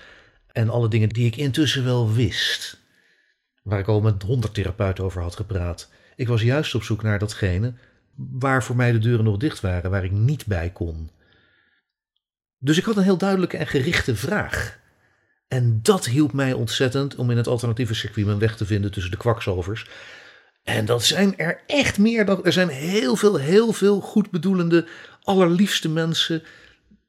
En 0.52 0.68
alle 0.68 0.88
dingen 0.88 1.08
die 1.08 1.26
ik 1.26 1.36
intussen 1.36 1.84
wel 1.84 2.12
wist. 2.12 2.84
Waar 3.66 3.78
ik 3.78 3.88
al 3.88 4.00
met 4.00 4.22
honderd 4.22 4.54
therapeuten 4.54 5.04
over 5.04 5.22
had 5.22 5.36
gepraat. 5.36 5.90
Ik 6.16 6.28
was 6.28 6.42
juist 6.42 6.74
op 6.74 6.82
zoek 6.82 7.02
naar 7.02 7.18
datgene 7.18 7.74
waar 8.16 8.64
voor 8.64 8.76
mij 8.76 8.92
de 8.92 8.98
deuren 8.98 9.24
nog 9.24 9.36
dicht 9.36 9.60
waren, 9.60 9.90
waar 9.90 10.04
ik 10.04 10.10
niet 10.10 10.46
bij 10.46 10.70
kon. 10.70 11.10
Dus 12.58 12.78
ik 12.78 12.84
had 12.84 12.96
een 12.96 13.02
heel 13.02 13.18
duidelijke 13.18 13.56
en 13.56 13.66
gerichte 13.66 14.16
vraag. 14.16 14.78
En 15.48 15.78
dat 15.82 16.06
hielp 16.06 16.32
mij 16.32 16.52
ontzettend 16.52 17.14
om 17.14 17.30
in 17.30 17.36
het 17.36 17.46
alternatieve 17.46 17.94
circuit 17.94 18.26
mijn 18.26 18.38
weg 18.38 18.56
te 18.56 18.66
vinden 18.66 18.92
tussen 18.92 19.10
de 19.10 19.16
kwakzalvers. 19.16 19.88
En 20.62 20.84
dat 20.84 21.04
zijn 21.04 21.38
er 21.38 21.60
echt 21.66 21.98
meer 21.98 22.24
dan. 22.24 22.44
Er 22.44 22.52
zijn 22.52 22.68
heel 22.68 23.16
veel, 23.16 23.36
heel 23.36 23.72
veel 23.72 24.00
goedbedoelende, 24.00 24.86
allerliefste 25.22 25.88
mensen. 25.88 26.42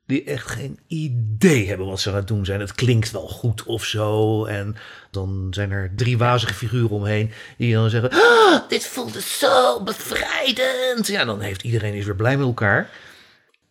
Die 0.08 0.24
echt 0.24 0.48
geen 0.48 0.80
idee 0.88 1.68
hebben 1.68 1.88
wat 1.88 2.00
ze 2.00 2.10
aan 2.10 2.16
het 2.16 2.28
doen 2.28 2.46
zijn. 2.46 2.60
Het 2.60 2.74
klinkt 2.74 3.12
wel 3.12 3.28
goed 3.28 3.64
of 3.64 3.86
zo. 3.86 4.46
En 4.46 4.76
dan 5.12 5.48
zijn 5.50 5.72
er 5.72 5.92
drie 5.96 6.18
wazige 6.18 6.54
figuren 6.54 6.90
omheen. 6.90 7.32
die 7.58 7.74
dan 7.74 7.90
zeggen: 7.90 8.10
ah, 8.12 8.70
Dit 8.70 8.86
voelde 8.86 9.22
zo 9.22 9.84
bevrijdend. 9.84 11.08
Ja, 11.08 11.26
dan 11.26 11.42
heeft 11.42 11.64
iedereen 11.64 11.94
is 11.94 12.06
weer 12.06 12.16
blij 12.16 12.38
met 12.38 12.48
elkaar. 12.48 12.90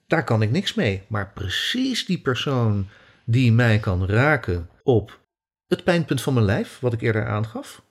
Daar 0.06 0.24
kan 0.24 0.42
ik 0.42 0.50
niks 0.50 0.74
mee. 0.74 1.02
Maar 1.06 1.32
precies 1.34 2.06
die 2.06 2.20
persoon 2.20 2.88
die 3.24 3.52
mij 3.52 3.78
kan 3.78 4.06
raken 4.06 4.68
op 4.82 5.20
het 5.66 5.84
pijnpunt 5.84 6.22
van 6.22 6.34
mijn 6.34 6.46
lijf, 6.46 6.78
wat 6.80 6.92
ik 6.92 7.00
eerder 7.00 7.26
aangaf, 7.26 7.82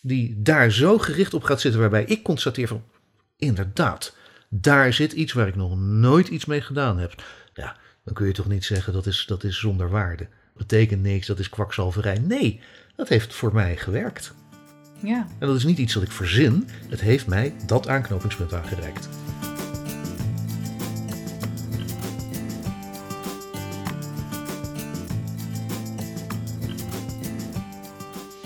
die 0.00 0.42
daar 0.42 0.70
zo 0.70 0.98
gericht 0.98 1.34
op 1.34 1.42
gaat 1.42 1.60
zitten, 1.60 1.80
waarbij 1.80 2.04
ik 2.04 2.22
constateer 2.22 2.68
van, 2.68 2.84
inderdaad, 3.36 4.16
daar 4.48 4.92
zit 4.92 5.12
iets 5.12 5.32
waar 5.32 5.48
ik 5.48 5.56
nog 5.56 5.76
nooit 5.76 6.28
iets 6.28 6.44
mee 6.44 6.60
gedaan 6.60 6.98
heb. 6.98 7.22
Ja, 7.54 7.76
dan 8.04 8.14
kun 8.14 8.26
je 8.26 8.32
toch 8.32 8.48
niet 8.48 8.64
zeggen 8.64 8.92
dat 8.92 9.06
is, 9.06 9.24
dat 9.26 9.44
is 9.44 9.58
zonder 9.58 9.90
waarde. 9.90 10.28
Betekent 10.56 11.02
niks, 11.02 11.26
dat 11.26 11.38
is 11.38 11.48
kwakzalverij. 11.48 12.18
Nee, 12.18 12.60
dat 12.96 13.08
heeft 13.08 13.34
voor 13.34 13.54
mij 13.54 13.76
gewerkt. 13.76 14.34
Ja. 15.02 15.26
En 15.38 15.46
dat 15.46 15.56
is 15.56 15.64
niet 15.64 15.78
iets 15.78 15.94
dat 15.94 16.02
ik 16.02 16.10
verzin, 16.10 16.68
het 16.88 17.00
heeft 17.00 17.26
mij 17.26 17.54
dat 17.66 17.88
aanknopingspunt 17.88 18.54
aangereikt. 18.54 19.08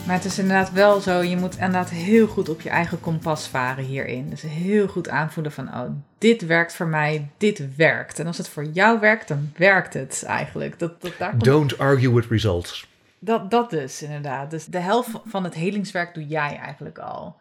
Maar 0.06 0.14
het 0.14 0.24
is 0.24 0.38
inderdaad 0.38 0.72
wel 0.72 1.00
zo, 1.00 1.22
je 1.22 1.36
moet 1.36 1.54
inderdaad 1.54 1.90
heel 1.90 2.26
goed 2.26 2.48
op 2.48 2.60
je 2.60 2.68
eigen 2.68 3.00
kompas 3.00 3.48
varen 3.48 3.84
hierin. 3.84 4.30
Dus 4.30 4.42
heel 4.42 4.88
goed 4.88 5.08
aanvoelen 5.08 5.52
van, 5.52 5.68
oh, 5.68 5.90
dit 6.18 6.46
werkt 6.46 6.74
voor 6.74 6.86
mij, 6.86 7.28
dit 7.36 7.76
werkt. 7.76 8.18
En 8.18 8.26
als 8.26 8.38
het 8.38 8.48
voor 8.48 8.64
jou 8.64 9.00
werkt, 9.00 9.28
dan 9.28 9.52
werkt 9.56 9.94
het 9.94 10.24
eigenlijk. 10.26 10.78
Dat, 10.78 11.02
dat, 11.02 11.12
daar 11.18 11.38
Don't 11.38 11.78
argue 11.78 12.14
with 12.14 12.26
results. 12.26 12.88
Dat, 13.18 13.50
dat 13.50 13.70
dus, 13.70 14.02
inderdaad. 14.02 14.50
Dus 14.50 14.64
de 14.64 14.78
helft 14.78 15.10
van 15.24 15.44
het 15.44 15.54
helingswerk 15.54 16.14
doe 16.14 16.26
jij 16.26 16.56
eigenlijk 16.56 16.98
al. 16.98 17.36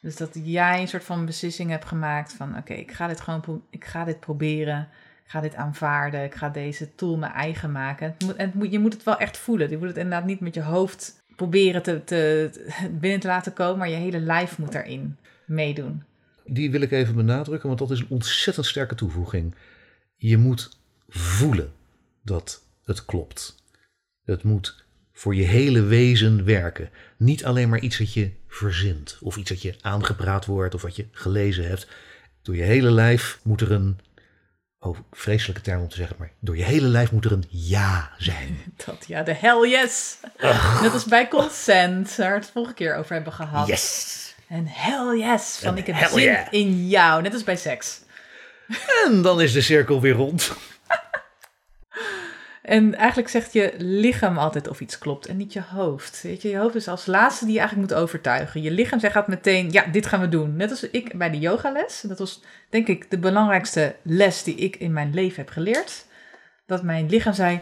Dus 0.00 0.16
dat 0.16 0.30
jij 0.42 0.80
een 0.80 0.88
soort 0.88 1.04
van 1.04 1.26
beslissing 1.26 1.70
hebt 1.70 1.84
gemaakt 1.84 2.32
van, 2.32 2.56
oké, 2.56 2.72
ik 2.72 2.92
ga 2.92 3.06
dit 3.06 3.20
gewoon, 3.20 3.62
ik 3.70 3.84
ga 3.84 4.04
dit 4.04 4.20
proberen. 4.20 4.88
Ik 5.24 5.30
ga 5.30 5.40
dit 5.40 5.54
aanvaarden. 5.54 6.24
Ik 6.24 6.34
ga 6.34 6.48
deze 6.48 6.94
tool 6.94 7.16
mijn 7.16 7.32
eigen 7.32 7.72
maken. 7.72 8.06
Het 8.06 8.22
moet, 8.22 8.36
het 8.36 8.54
moet, 8.54 8.72
je 8.72 8.78
moet 8.78 8.92
het 8.92 9.02
wel 9.02 9.18
echt 9.18 9.36
voelen. 9.36 9.70
Je 9.70 9.78
moet 9.78 9.88
het 9.88 9.96
inderdaad 9.96 10.26
niet 10.26 10.40
met 10.40 10.54
je 10.54 10.62
hoofd 10.62 11.22
proberen 11.36 11.82
te, 11.82 12.50
binnen 13.00 13.20
te 13.20 13.26
laten 13.26 13.52
komen, 13.52 13.78
maar 13.78 13.88
je 13.88 13.96
hele 13.96 14.20
lijf 14.20 14.58
moet 14.58 14.72
daarin 14.72 15.16
meedoen. 15.46 16.02
Die 16.46 16.70
wil 16.70 16.80
ik 16.80 16.90
even 16.90 17.14
benadrukken, 17.14 17.68
want 17.68 17.80
dat 17.80 17.90
is 17.90 18.00
een 18.00 18.08
ontzettend 18.08 18.66
sterke 18.66 18.94
toevoeging. 18.94 19.54
Je 20.16 20.36
moet 20.36 20.78
voelen 21.08 21.72
dat 22.22 22.62
het 22.84 23.04
klopt. 23.04 23.62
Het 24.24 24.42
moet 24.42 24.84
voor 25.12 25.34
je 25.34 25.42
hele 25.42 25.82
wezen 25.82 26.44
werken. 26.44 26.90
Niet 27.16 27.44
alleen 27.44 27.68
maar 27.68 27.80
iets 27.80 27.98
wat 27.98 28.12
je 28.12 28.30
verzint, 28.48 29.18
of 29.20 29.36
iets 29.36 29.50
wat 29.50 29.62
je 29.62 29.74
aangepraat 29.80 30.46
wordt, 30.46 30.74
of 30.74 30.82
wat 30.82 30.96
je 30.96 31.06
gelezen 31.10 31.68
hebt. 31.68 31.88
Door 32.42 32.56
je 32.56 32.62
hele 32.62 32.90
lijf 32.90 33.40
moet 33.42 33.60
er 33.60 33.72
een 33.72 33.98
oh, 34.84 34.96
vreselijke 35.12 35.62
term 35.62 35.80
om 35.80 35.88
te 35.88 35.96
zeggen, 35.96 36.16
maar 36.18 36.30
door 36.40 36.56
je 36.56 36.62
hele 36.62 36.86
lijf 36.86 37.12
moet 37.12 37.24
er 37.24 37.32
een 37.32 37.44
ja 37.48 38.10
zijn. 38.18 38.58
Dat 38.86 39.04
ja, 39.06 39.22
de 39.22 39.34
hell 39.34 39.68
yes. 39.68 40.16
Net 40.82 40.92
als 40.92 41.04
bij 41.04 41.28
consent, 41.28 42.16
waar 42.16 42.30
we 42.30 42.38
het 42.38 42.50
vorige 42.52 42.74
keer 42.74 42.96
over 42.96 43.14
hebben 43.14 43.32
gehad. 43.32 43.66
Yes. 43.66 44.34
En 44.48 44.66
hell 44.68 45.18
yes, 45.18 45.58
van 45.62 45.78
ik 45.78 45.86
heb 45.86 46.10
zin 46.10 46.46
in 46.50 46.88
jou, 46.88 47.22
net 47.22 47.32
als 47.32 47.44
bij 47.44 47.56
seks. 47.56 48.00
En 49.04 49.22
dan 49.22 49.40
is 49.40 49.52
de 49.52 49.60
cirkel 49.60 50.00
weer 50.00 50.14
rond. 50.14 50.52
En 52.64 52.94
eigenlijk 52.94 53.28
zegt 53.28 53.52
je 53.52 53.74
lichaam 53.78 54.38
altijd 54.38 54.68
of 54.68 54.80
iets 54.80 54.98
klopt 54.98 55.26
en 55.26 55.36
niet 55.36 55.52
je 55.52 55.62
hoofd. 55.62 56.22
Weet 56.22 56.42
je, 56.42 56.48
je 56.48 56.56
hoofd 56.56 56.74
is 56.74 56.88
als 56.88 57.06
laatste 57.06 57.44
die 57.44 57.54
je 57.54 57.60
eigenlijk 57.60 57.90
moet 57.90 58.00
overtuigen. 58.00 58.62
Je 58.62 58.70
lichaam 58.70 58.98
zegt 58.98 59.26
meteen, 59.26 59.70
ja, 59.70 59.86
dit 59.86 60.06
gaan 60.06 60.20
we 60.20 60.28
doen. 60.28 60.56
Net 60.56 60.70
als 60.70 60.90
ik 60.90 61.18
bij 61.18 61.30
de 61.30 61.38
yogales. 61.38 62.00
Dat 62.00 62.18
was 62.18 62.42
denk 62.70 62.86
ik 62.86 63.10
de 63.10 63.18
belangrijkste 63.18 63.96
les 64.02 64.42
die 64.42 64.54
ik 64.54 64.76
in 64.76 64.92
mijn 64.92 65.14
leven 65.14 65.36
heb 65.36 65.52
geleerd. 65.52 66.06
Dat 66.66 66.82
mijn 66.82 67.08
lichaam 67.08 67.32
zei, 67.32 67.60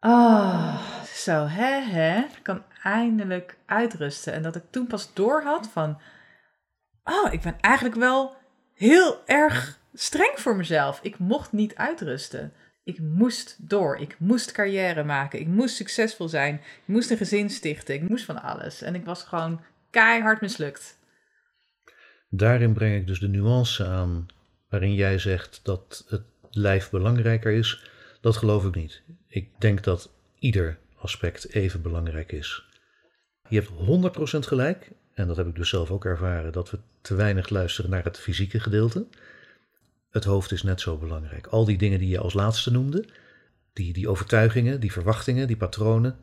ah, 0.00 0.80
zo, 1.14 1.46
hè, 1.46 1.80
hè. 1.80 2.18
Ik 2.18 2.42
kan 2.42 2.62
eindelijk 2.82 3.56
uitrusten. 3.66 4.32
En 4.32 4.42
dat 4.42 4.56
ik 4.56 4.64
toen 4.70 4.86
pas 4.86 5.10
door 5.14 5.42
had 5.42 5.68
van, 5.72 6.00
oh, 7.04 7.32
ik 7.32 7.40
ben 7.40 7.56
eigenlijk 7.60 7.96
wel 7.96 8.36
heel 8.74 9.22
erg 9.26 9.78
streng 9.94 10.32
voor 10.34 10.56
mezelf. 10.56 10.98
Ik 11.02 11.18
mocht 11.18 11.52
niet 11.52 11.74
uitrusten 11.74 12.52
ik 12.84 12.98
moest 12.98 13.56
door. 13.68 13.98
Ik 13.98 14.16
moest 14.18 14.52
carrière 14.52 15.04
maken. 15.04 15.40
Ik 15.40 15.46
moest 15.46 15.74
succesvol 15.74 16.28
zijn. 16.28 16.54
Ik 16.54 16.82
moest 16.84 17.10
een 17.10 17.16
gezin 17.16 17.50
stichten. 17.50 17.94
Ik 17.94 18.08
moest 18.08 18.24
van 18.24 18.42
alles. 18.42 18.82
En 18.82 18.94
ik 18.94 19.04
was 19.04 19.22
gewoon 19.22 19.60
keihard 19.90 20.40
mislukt. 20.40 20.98
Daarin 22.28 22.72
breng 22.72 22.94
ik 22.94 23.06
dus 23.06 23.20
de 23.20 23.28
nuance 23.28 23.86
aan 23.86 24.26
waarin 24.68 24.94
jij 24.94 25.18
zegt 25.18 25.60
dat 25.62 26.04
het 26.08 26.22
lijf 26.50 26.90
belangrijker 26.90 27.52
is. 27.52 27.90
Dat 28.20 28.36
geloof 28.36 28.64
ik 28.64 28.74
niet. 28.74 29.02
Ik 29.28 29.48
denk 29.58 29.84
dat 29.84 30.10
ieder 30.38 30.78
aspect 30.96 31.52
even 31.52 31.82
belangrijk 31.82 32.32
is. 32.32 32.64
Je 33.48 33.60
hebt 33.60 33.70
100% 34.36 34.38
gelijk, 34.38 34.90
en 35.14 35.26
dat 35.26 35.36
heb 35.36 35.46
ik 35.46 35.54
dus 35.54 35.68
zelf 35.68 35.90
ook 35.90 36.04
ervaren, 36.04 36.52
dat 36.52 36.70
we 36.70 36.78
te 37.00 37.14
weinig 37.14 37.48
luisteren 37.48 37.90
naar 37.90 38.04
het 38.04 38.18
fysieke 38.18 38.60
gedeelte 38.60 39.06
het 40.14 40.24
hoofd 40.24 40.52
is 40.52 40.62
net 40.62 40.80
zo 40.80 40.96
belangrijk. 40.96 41.46
Al 41.46 41.64
die 41.64 41.78
dingen 41.78 41.98
die 41.98 42.08
je 42.08 42.18
als 42.18 42.34
laatste 42.34 42.70
noemde, 42.70 43.04
die, 43.72 43.92
die 43.92 44.08
overtuigingen, 44.08 44.80
die 44.80 44.92
verwachtingen, 44.92 45.46
die 45.46 45.56
patronen, 45.56 46.16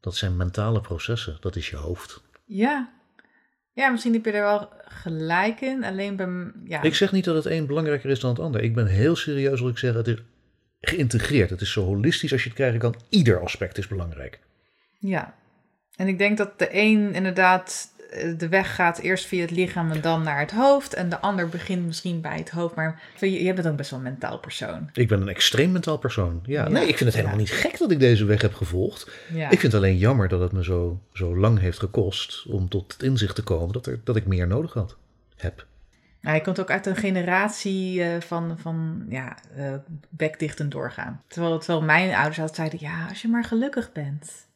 dat 0.00 0.16
zijn 0.16 0.36
mentale 0.36 0.80
processen. 0.80 1.36
Dat 1.40 1.56
is 1.56 1.70
je 1.70 1.76
hoofd. 1.76 2.22
Ja. 2.44 2.92
Ja, 3.72 3.88
misschien 3.88 4.12
heb 4.12 4.24
je 4.24 4.32
er 4.32 4.42
wel 4.42 4.68
gelijk 4.84 5.60
in. 5.60 5.84
Alleen 5.84 6.16
bij. 6.16 6.52
Ja. 6.64 6.82
Ik 6.82 6.94
zeg 6.94 7.12
niet 7.12 7.24
dat 7.24 7.44
het 7.44 7.52
een 7.52 7.66
belangrijker 7.66 8.10
is 8.10 8.20
dan 8.20 8.30
het 8.30 8.40
ander. 8.40 8.62
Ik 8.62 8.74
ben 8.74 8.86
heel 8.86 9.16
serieus 9.16 9.60
als 9.60 9.70
ik 9.70 9.78
zeg: 9.78 9.94
het 9.94 10.08
is 10.08 10.16
geïntegreerd. 10.80 11.50
Het 11.50 11.60
is 11.60 11.72
zo 11.72 11.84
holistisch 11.84 12.32
als 12.32 12.42
je 12.42 12.48
het 12.48 12.58
krijgen 12.58 12.78
kan. 12.78 12.94
Ieder 13.08 13.40
aspect 13.40 13.78
is 13.78 13.86
belangrijk. 13.86 14.40
Ja. 14.98 15.34
En 15.98 16.08
ik 16.08 16.18
denk 16.18 16.36
dat 16.38 16.58
de 16.58 16.68
een 16.72 17.14
inderdaad 17.14 17.88
eh, 18.10 18.32
de 18.38 18.48
weg 18.48 18.74
gaat 18.74 18.98
eerst 18.98 19.26
via 19.26 19.40
het 19.40 19.50
lichaam 19.50 19.90
en 19.90 20.00
dan 20.00 20.22
naar 20.22 20.38
het 20.40 20.50
hoofd. 20.50 20.94
En 20.94 21.08
de 21.08 21.18
ander 21.20 21.48
begint 21.48 21.86
misschien 21.86 22.20
bij 22.20 22.36
het 22.38 22.50
hoofd. 22.50 22.74
Maar 22.74 23.00
jij 23.20 23.54
bent 23.54 23.66
ook 23.66 23.76
best 23.76 23.90
wel 23.90 23.98
een 23.98 24.04
mentaal 24.04 24.38
persoon. 24.38 24.90
Ik 24.92 25.08
ben 25.08 25.20
een 25.20 25.28
extreem 25.28 25.72
mentaal 25.72 25.98
persoon. 25.98 26.40
Ja, 26.46 26.62
Ja. 26.62 26.68
nee, 26.68 26.82
ik 26.88 26.96
vind 26.96 26.98
het 27.12 27.14
helemaal 27.14 27.34
Ja. 27.36 27.40
niet 27.40 27.50
gek 27.50 27.78
dat 27.78 27.90
ik 27.90 27.98
deze 28.00 28.24
weg 28.24 28.42
heb 28.42 28.54
gevolgd. 28.54 29.10
Ja. 29.32 29.50
Ik 29.50 29.60
vind 29.60 29.72
het 29.72 29.82
alleen 29.82 29.96
jammer 29.98 30.28
dat 30.28 30.40
het 30.40 30.52
me 30.52 30.64
zo, 30.64 31.00
zo 31.12 31.36
lang 31.36 31.58
heeft 31.58 31.78
gekost 31.78 32.46
om 32.48 32.68
tot 32.68 32.92
het 32.92 33.02
inzicht 33.02 33.34
te 33.34 33.42
komen 33.42 33.72
dat, 33.72 33.86
er, 33.86 34.00
dat 34.04 34.16
ik 34.16 34.26
meer 34.26 34.46
nodig 34.46 34.72
had. 34.72 34.96
Heb. 35.36 35.66
Nou, 36.20 36.34
hij 36.36 36.40
komt 36.40 36.60
ook 36.60 36.70
uit 36.70 36.86
een 36.86 36.96
generatie 36.96 38.02
eh, 38.02 38.20
van, 38.20 38.58
van 38.60 39.06
ja, 39.08 39.36
eh 39.56 39.72
en 40.56 40.68
doorgaan. 40.68 41.22
Terwijl, 41.26 41.58
terwijl 41.58 41.82
mijn 41.82 42.14
ouders 42.14 42.38
altijd 42.38 42.56
zeiden, 42.56 42.78
ja, 42.80 43.06
als 43.08 43.22
je 43.22 43.28
maar 43.28 43.44
gelukkig 43.44 43.92
bent. 43.92 44.46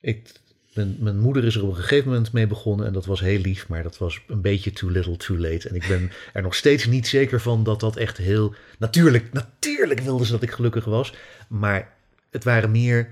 Ik, 0.00 0.32
mijn, 0.74 0.96
mijn 0.98 1.18
moeder 1.18 1.44
is 1.44 1.56
er 1.56 1.62
op 1.62 1.68
een 1.68 1.76
gegeven 1.76 2.08
moment 2.08 2.32
mee 2.32 2.46
begonnen 2.46 2.86
en 2.86 2.92
dat 2.92 3.06
was 3.06 3.20
heel 3.20 3.38
lief, 3.38 3.68
maar 3.68 3.82
dat 3.82 3.98
was 3.98 4.20
een 4.26 4.40
beetje 4.40 4.72
too 4.72 4.90
little 4.90 5.16
too 5.16 5.38
late. 5.38 5.68
En 5.68 5.74
ik 5.74 5.86
ben 5.88 6.10
er 6.32 6.42
nog 6.42 6.54
steeds 6.54 6.86
niet 6.86 7.08
zeker 7.08 7.40
van 7.40 7.64
dat 7.64 7.80
dat 7.80 7.96
echt 7.96 8.16
heel... 8.16 8.54
Natuurlijk, 8.78 9.32
natuurlijk 9.32 10.00
wilde 10.00 10.24
ze 10.24 10.32
dat 10.32 10.42
ik 10.42 10.50
gelukkig 10.50 10.84
was, 10.84 11.14
maar 11.48 11.92
het 12.30 12.44
waren 12.44 12.70
meer 12.70 13.10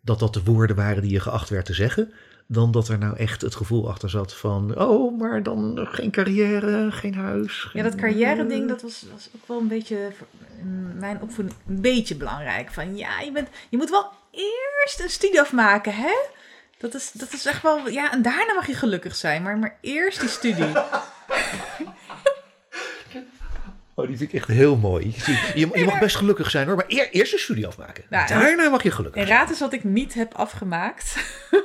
dat 0.00 0.18
dat 0.18 0.34
de 0.34 0.42
woorden 0.42 0.76
waren 0.76 1.02
die 1.02 1.12
je 1.12 1.20
geacht 1.20 1.48
werd 1.48 1.66
te 1.66 1.74
zeggen, 1.74 2.12
dan 2.46 2.70
dat 2.70 2.88
er 2.88 2.98
nou 2.98 3.16
echt 3.16 3.40
het 3.40 3.54
gevoel 3.54 3.88
achter 3.88 4.10
zat 4.10 4.34
van, 4.34 4.80
oh, 4.80 5.18
maar 5.18 5.42
dan 5.42 5.86
geen 5.90 6.10
carrière, 6.10 6.88
geen 6.90 7.14
huis. 7.14 7.70
Ja, 7.72 7.82
dat 7.82 7.94
carrière-ding, 7.94 8.68
dat 8.68 8.82
was, 8.82 9.04
was 9.12 9.28
ook 9.36 9.48
wel 9.48 9.60
een 9.60 9.68
beetje 9.68 10.12
in 10.60 10.98
mijn 10.98 11.22
opvoeding 11.22 11.56
een 11.66 11.80
beetje 11.80 12.16
belangrijk. 12.16 12.70
Van 12.70 12.96
ja, 12.96 13.20
je, 13.20 13.32
bent, 13.32 13.48
je 13.68 13.76
moet 13.76 13.90
wel 13.90 14.10
eerst 14.38 15.00
een 15.00 15.10
studie 15.10 15.40
afmaken, 15.40 15.94
hè? 15.94 16.14
Dat 16.78 16.94
is, 16.94 17.12
dat 17.12 17.32
is 17.32 17.46
echt 17.46 17.62
wel, 17.62 17.88
ja, 17.88 18.12
en 18.12 18.22
daarna 18.22 18.52
mag 18.54 18.66
je 18.66 18.74
gelukkig 18.74 19.16
zijn, 19.16 19.42
maar, 19.42 19.58
maar 19.58 19.78
eerst 19.80 20.20
die 20.20 20.28
studie. 20.28 20.66
Oh, 23.94 24.06
die 24.06 24.16
vind 24.16 24.32
ik 24.32 24.38
echt 24.40 24.48
heel 24.48 24.76
mooi. 24.76 25.14
Je, 25.54 25.68
je, 25.74 25.84
mag 25.84 25.98
best 25.98 26.16
gelukkig 26.16 26.50
zijn 26.50 26.66
hoor, 26.66 26.76
maar 26.76 26.84
eer, 26.88 27.10
eerst 27.10 27.32
een 27.32 27.38
studie 27.38 27.66
afmaken. 27.66 28.04
Nou, 28.10 28.28
en- 28.30 28.38
Daarna 28.38 28.68
mag 28.68 28.82
je 28.82 28.90
gelukkig 28.90 29.20
En 29.20 29.26
zijn. 29.26 29.38
raad 29.38 29.48
eens 29.50 29.58
wat 29.60 29.72
ik 29.72 29.84
niet 29.84 30.14
heb 30.14 30.34
afgemaakt. 30.34 31.16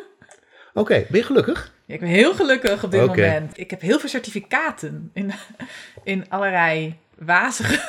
Oké, 0.73 1.05
ben 1.09 1.19
je 1.19 1.23
gelukkig? 1.25 1.73
Ja, 1.85 1.93
ik 1.93 1.99
ben 1.99 2.09
heel 2.09 2.33
gelukkig 2.33 2.83
op 2.83 2.91
dit 2.91 3.05
moment. 3.05 3.57
Ik 3.57 3.69
heb 3.69 3.81
heel 3.81 3.99
veel 3.99 4.09
certificaten 4.09 5.09
in, 5.13 5.33
in 6.03 6.25
allerlei 6.29 6.97
wazige... 7.17 7.79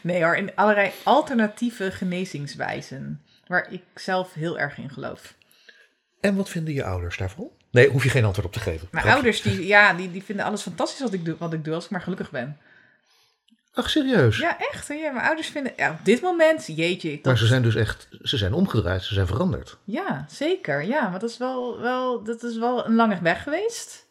nee 0.00 0.22
hoor, 0.22 0.36
in 0.36 0.54
allerlei 0.54 0.90
alternatieve 1.02 1.90
genezingswijzen. 1.90 3.21
Waar 3.46 3.72
ik 3.72 3.82
zelf 3.94 4.32
heel 4.34 4.58
erg 4.58 4.78
in 4.78 4.90
geloof. 4.90 5.34
En 6.20 6.36
wat 6.36 6.48
vinden 6.48 6.74
je 6.74 6.84
ouders 6.84 7.16
daarvan? 7.16 7.50
Nee, 7.70 7.88
hoef 7.88 8.02
je 8.04 8.10
geen 8.10 8.24
antwoord 8.24 8.46
op 8.46 8.52
te 8.52 8.60
geven. 8.60 8.88
Mijn 8.90 9.04
Grapje. 9.04 9.22
ouders, 9.22 9.42
die, 9.42 9.66
ja, 9.66 9.92
die, 9.94 10.10
die 10.10 10.22
vinden 10.22 10.44
alles 10.44 10.62
fantastisch 10.62 11.00
wat 11.00 11.12
ik, 11.12 11.24
doe, 11.24 11.36
wat 11.38 11.52
ik 11.52 11.64
doe 11.64 11.74
als 11.74 11.84
ik 11.84 11.90
maar 11.90 12.00
gelukkig 12.00 12.30
ben. 12.30 12.58
Ach, 13.74 13.90
serieus? 13.90 14.38
Ja, 14.38 14.58
echt. 14.58 14.88
hè? 14.88 14.94
Ja, 14.94 15.12
mijn 15.12 15.26
ouders 15.26 15.48
vinden... 15.48 15.72
Ja, 15.76 15.90
op 15.90 16.04
dit 16.04 16.20
moment, 16.22 16.66
jeetje. 16.66 17.12
ik- 17.12 17.24
Maar 17.24 17.38
ze 17.38 17.46
zijn 17.46 17.62
dus 17.62 17.74
echt, 17.74 18.08
ze 18.22 18.36
zijn 18.36 18.52
omgedraaid, 18.52 19.02
ze 19.02 19.14
zijn 19.14 19.26
veranderd. 19.26 19.76
Ja, 19.84 20.26
zeker. 20.28 20.82
Ja, 20.84 21.08
maar 21.08 21.20
dat 21.20 21.30
is 21.30 21.36
wel, 21.38 21.80
wel, 21.80 22.22
dat 22.24 22.42
is 22.42 22.58
wel 22.58 22.86
een 22.86 22.94
lange 22.94 23.18
weg 23.22 23.42
geweest. 23.42 24.06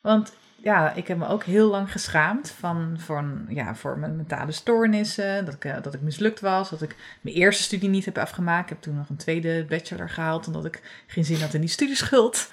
Want 0.00 0.32
ja, 0.62 0.94
ik 0.94 1.08
heb 1.08 1.18
me 1.18 1.26
ook 1.26 1.44
heel 1.44 1.68
lang 1.68 1.92
geschaamd 1.92 2.50
van, 2.50 2.96
van, 2.98 3.44
ja, 3.48 3.74
voor 3.74 3.98
mijn 3.98 4.16
mentale 4.16 4.52
stoornissen. 4.52 5.44
Dat 5.44 5.54
ik, 5.54 5.64
eh, 5.64 5.82
dat 5.82 5.94
ik 5.94 6.00
mislukt 6.00 6.40
was. 6.40 6.70
Dat 6.70 6.82
ik 6.82 6.96
mijn 7.20 7.36
eerste 7.36 7.62
studie 7.62 7.88
niet 7.88 8.04
heb 8.04 8.18
afgemaakt. 8.18 8.62
Ik 8.62 8.68
heb 8.68 8.80
toen 8.80 8.96
nog 8.96 9.08
een 9.08 9.16
tweede 9.16 9.64
bachelor 9.68 10.10
gehaald. 10.10 10.46
Omdat 10.46 10.64
ik 10.64 11.04
geen 11.06 11.24
zin 11.24 11.40
had 11.40 11.54
in 11.54 11.60
die 11.60 11.70
studieschuld. 11.70 12.50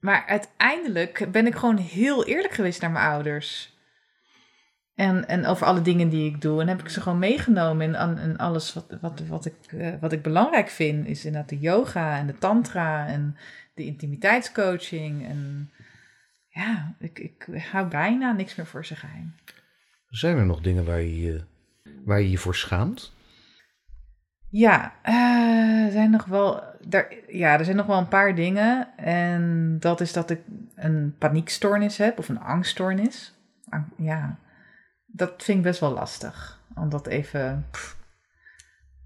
Maar 0.00 0.26
uiteindelijk 0.26 1.28
ben 1.32 1.46
ik 1.46 1.54
gewoon 1.54 1.76
heel 1.76 2.24
eerlijk 2.24 2.54
geweest 2.54 2.80
naar 2.80 2.90
mijn 2.90 3.10
ouders. 3.10 3.78
En, 4.94 5.28
en 5.28 5.46
over 5.46 5.66
alle 5.66 5.82
dingen 5.82 6.08
die 6.08 6.30
ik 6.30 6.40
doe. 6.40 6.60
En 6.60 6.68
heb 6.68 6.80
ik 6.80 6.88
ze 6.88 7.00
gewoon 7.00 7.18
meegenomen 7.18 7.94
in, 8.18 8.38
alles 8.38 8.74
wat, 8.74 8.98
wat, 9.00 9.22
wat, 9.28 9.46
ik, 9.46 9.72
eh, 9.72 9.92
wat 10.00 10.12
ik 10.12 10.22
belangrijk 10.22 10.68
vind. 10.68 11.06
Is 11.06 11.24
inderdaad 11.24 11.50
de 11.50 11.58
yoga 11.58 12.18
en 12.18 12.26
de 12.26 12.38
tantra 12.38 13.06
en 13.06 13.36
de 13.74 13.84
intimiteitscoaching. 13.84 15.26
En 15.28 15.70
ja, 16.60 16.94
ik, 16.98 17.18
ik 17.18 17.46
hou 17.72 17.88
bijna 17.88 18.32
niks 18.32 18.54
meer 18.54 18.66
voor 18.66 18.84
ze 18.86 18.96
geheim. 18.96 19.34
Zijn 20.08 20.36
er 20.36 20.46
nog 20.46 20.60
dingen 20.60 20.84
waar 20.84 21.00
je 21.00 21.20
je, 21.20 21.44
waar 22.04 22.20
je, 22.20 22.30
je 22.30 22.38
voor 22.38 22.54
schaamt? 22.54 23.12
Ja, 24.48 24.94
er 25.02 25.90
zijn 25.92 26.10
nog 26.10 26.24
wel, 26.24 26.62
daar, 26.86 27.14
ja, 27.28 27.58
er 27.58 27.64
zijn 27.64 27.76
nog 27.76 27.86
wel 27.86 27.98
een 27.98 28.08
paar 28.08 28.34
dingen. 28.34 28.96
En 28.96 29.76
dat 29.80 30.00
is 30.00 30.12
dat 30.12 30.30
ik 30.30 30.40
een 30.74 31.14
paniekstoornis 31.18 31.96
heb 31.96 32.18
of 32.18 32.28
een 32.28 32.40
angststoornis. 32.40 33.34
Ang- 33.68 33.92
Ja, 33.96 34.38
dat 35.06 35.42
vind 35.42 35.58
ik 35.58 35.64
best 35.64 35.80
wel 35.80 35.92
lastig. 35.92 36.60
Om 36.74 36.88
dat 36.88 37.06
even 37.06 37.66
pff, 37.70 37.96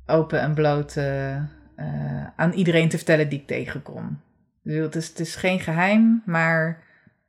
open 0.07 0.41
en 0.41 0.55
bloot 0.55 0.97
eh, 0.97 1.37
eh, 1.37 2.27
aan 2.37 2.53
iedereen 2.53 2.89
te 2.89 2.97
vertellen 2.97 3.29
die 3.29 3.41
ik 3.41 3.47
tegenkom. 3.47 4.21
Bedoel, 4.63 4.83
Het 4.83 4.95
is, 4.95 5.09
het 5.09 5.19
is 5.21 5.37
geen 5.37 5.61
geheim, 5.61 6.23
maar 6.27 6.83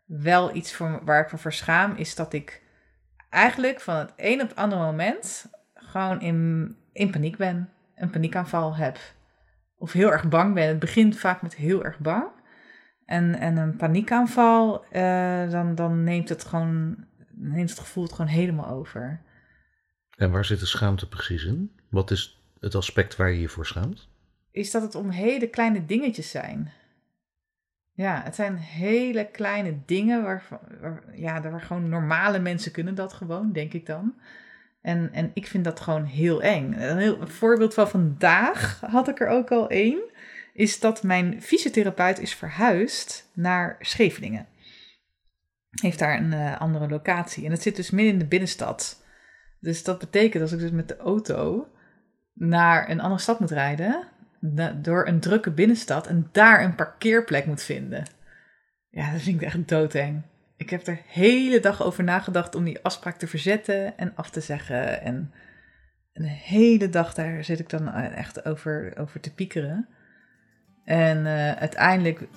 wel 0.06 0.56
iets 0.56 0.74
voor, 0.74 1.02
waar 1.06 1.26
ik 1.26 1.32
me 1.32 1.38
voor 1.38 1.54
schaam, 1.54 1.96
is 1.96 2.16
dat 2.16 2.34
ik 2.34 2.62
eigenlijk 3.30 3.82
van 3.82 3.96
het 3.96 4.14
een 4.16 4.42
op 4.42 4.48
het 4.48 4.58
andere 4.58 4.82
moment 4.82 5.50
gewoon 5.74 6.22
in, 6.22 6.76
in 6.92 7.12
paniek 7.12 7.38
ben. 7.38 7.70
Een 7.96 8.10
paniekaanval 8.10 8.76
heb. 8.76 9.00
Of 9.78 9.92
heel 9.92 10.12
erg 10.12 10.28
bang 10.28 10.54
ben. 10.54 10.68
Het 10.68 10.80
begint 10.80 11.18
vaak 11.18 11.42
met 11.42 11.56
heel 11.56 11.84
erg 11.84 12.00
bang. 12.00 12.28
En, 13.06 13.36
en 13.36 13.58
een 13.58 13.76
paniekaanval, 13.76 14.86
eh, 14.86 15.50
dan, 15.50 15.76
dan 15.76 16.04
neemt 16.04 16.30
het 16.30 16.46
gewoon, 16.46 17.06
neemt 17.32 17.70
het 17.70 17.80
gevoel 17.80 18.04
het 18.04 18.14
gewoon 18.14 18.32
helemaal 18.32 18.68
over. 18.68 19.22
En 20.18 20.32
waar 20.32 20.46
zit 20.46 20.60
de 20.60 20.66
schaamte 20.66 21.08
precies 21.08 21.44
in? 21.44 21.72
Wat 21.90 22.12
is 22.12 22.40
het 22.60 22.76
aspect 22.76 23.16
waar 23.16 23.32
je 23.32 23.40
je 23.40 23.50
voor 23.50 23.66
schaamt? 23.66 24.08
Is 24.52 24.72
dat 24.72 24.82
het 24.82 24.96
om 24.96 25.10
hele 25.10 25.48
kleine 25.48 25.86
dingetjes 25.86 26.30
zijn. 26.30 26.72
Ja, 27.96 28.22
het 28.24 28.36
zijn 28.36 28.58
hele 28.58 29.26
kleine 29.32 29.78
dingen 29.86 30.24
waarvan, 30.24 30.60
waar, 30.82 31.04
ja, 31.14 31.42
waar 31.42 31.62
gewoon 31.62 31.90
normale 31.90 32.40
mensen 32.40 32.72
kunnen 32.72 32.96
dat 32.96 33.14
gewoon, 33.14 33.52
denk 33.52 33.74
ik 33.74 33.86
dan. 33.86 34.14
En, 34.82 35.10
en 35.14 35.32
ik 35.34 35.48
vind 35.48 35.64
dat 35.64 35.80
gewoon 35.80 36.04
heel 36.04 36.42
eng. 36.42 36.74
Een, 36.74 37.28
voorbeeld 37.30 37.74
van 37.74 37.90
vandaag 37.90 38.80
had 38.80 39.08
ik 39.08 39.20
er 39.20 39.28
ook 39.28 39.52
al 39.52 39.70
één. 39.70 40.00
Is 40.54 40.80
dat 40.80 41.04
mijn 41.04 41.42
fysiotherapeut 41.42 42.20
is 42.20 42.36
verhuisd 42.36 43.30
naar 43.34 43.76
Scheveningen. 43.80 44.48
Heeft 45.82 46.00
daar 46.00 46.18
een 46.18 46.34
eh, 46.34 46.62
andere 46.62 46.88
locatie. 46.88 47.46
En 47.46 47.52
het 47.52 47.62
zit 47.62 47.76
dus 47.76 47.90
midden 47.90 48.14
in 48.14 48.20
de 48.20 48.28
binnenstad. 48.28 49.04
Dus 49.60 49.84
dat 49.84 50.00
betekent 50.00 50.44
als 50.44 50.52
ik 50.52 50.60
dus 50.60 50.72
met 50.72 50.88
de 50.88 50.98
auto 50.98 51.68
naar 52.34 52.90
een 52.90 53.00
andere 53.00 53.22
stad 53.22 53.40
moet 53.40 53.52
rijden. 53.52 54.08
Door 54.82 55.08
een 55.08 55.20
drukke 55.20 55.52
binnenstad 55.52 56.08
en 56.08 56.30
daar 56.32 56.64
een 56.64 56.76
parkeerplek 56.76 57.46
moet 57.46 57.64
vinden. 57.64 58.04
Ja, 58.90 59.12
dat 59.12 59.22
vind 59.22 59.42
ik 59.42 59.48
echt 59.48 59.68
doodeng. 59.68 60.22
Ik 60.58 60.70
heb 60.70 60.88
er 60.88 61.02
hele 61.08 61.60
dag 61.60 61.84
over 61.84 62.04
nagedacht 62.04 62.56
om 62.56 62.64
die 62.64 62.84
afspraak 62.84 63.18
te 63.18 63.28
verzetten 63.28 63.98
en 63.98 64.16
af 64.16 64.30
te 64.30 64.42
zeggen. 64.42 65.02
En 65.02 65.32
een 66.14 66.26
hele 66.26 66.90
dag 66.90 67.14
daar 67.14 67.44
zit 67.44 67.60
ik 67.60 67.70
dan 67.70 67.94
echt 67.94 68.46
over, 68.46 68.94
over 68.98 69.20
te 69.20 69.34
piekeren. 69.34 69.88
En 70.86 71.26
eh, 71.26 71.52
uiteindelijk 71.52 72.28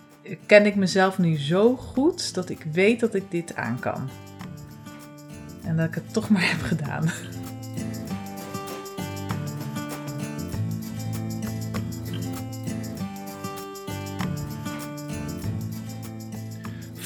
ken 0.46 0.66
ik 0.66 0.74
mezelf 0.74 1.18
nu 1.18 1.36
zo 1.36 1.76
goed 1.76 2.34
dat 2.34 2.48
ik 2.48 2.62
weet 2.72 3.00
dat 3.00 3.14
ik 3.14 3.30
dit 3.30 3.56
aan 3.56 3.78
kan. 3.78 4.08
En 5.64 5.76
dat 5.76 5.86
ik 5.86 5.94
het 5.94 6.12
toch 6.12 6.30
maar 6.30 6.50
heb 6.50 6.60
gedaan. 6.60 7.10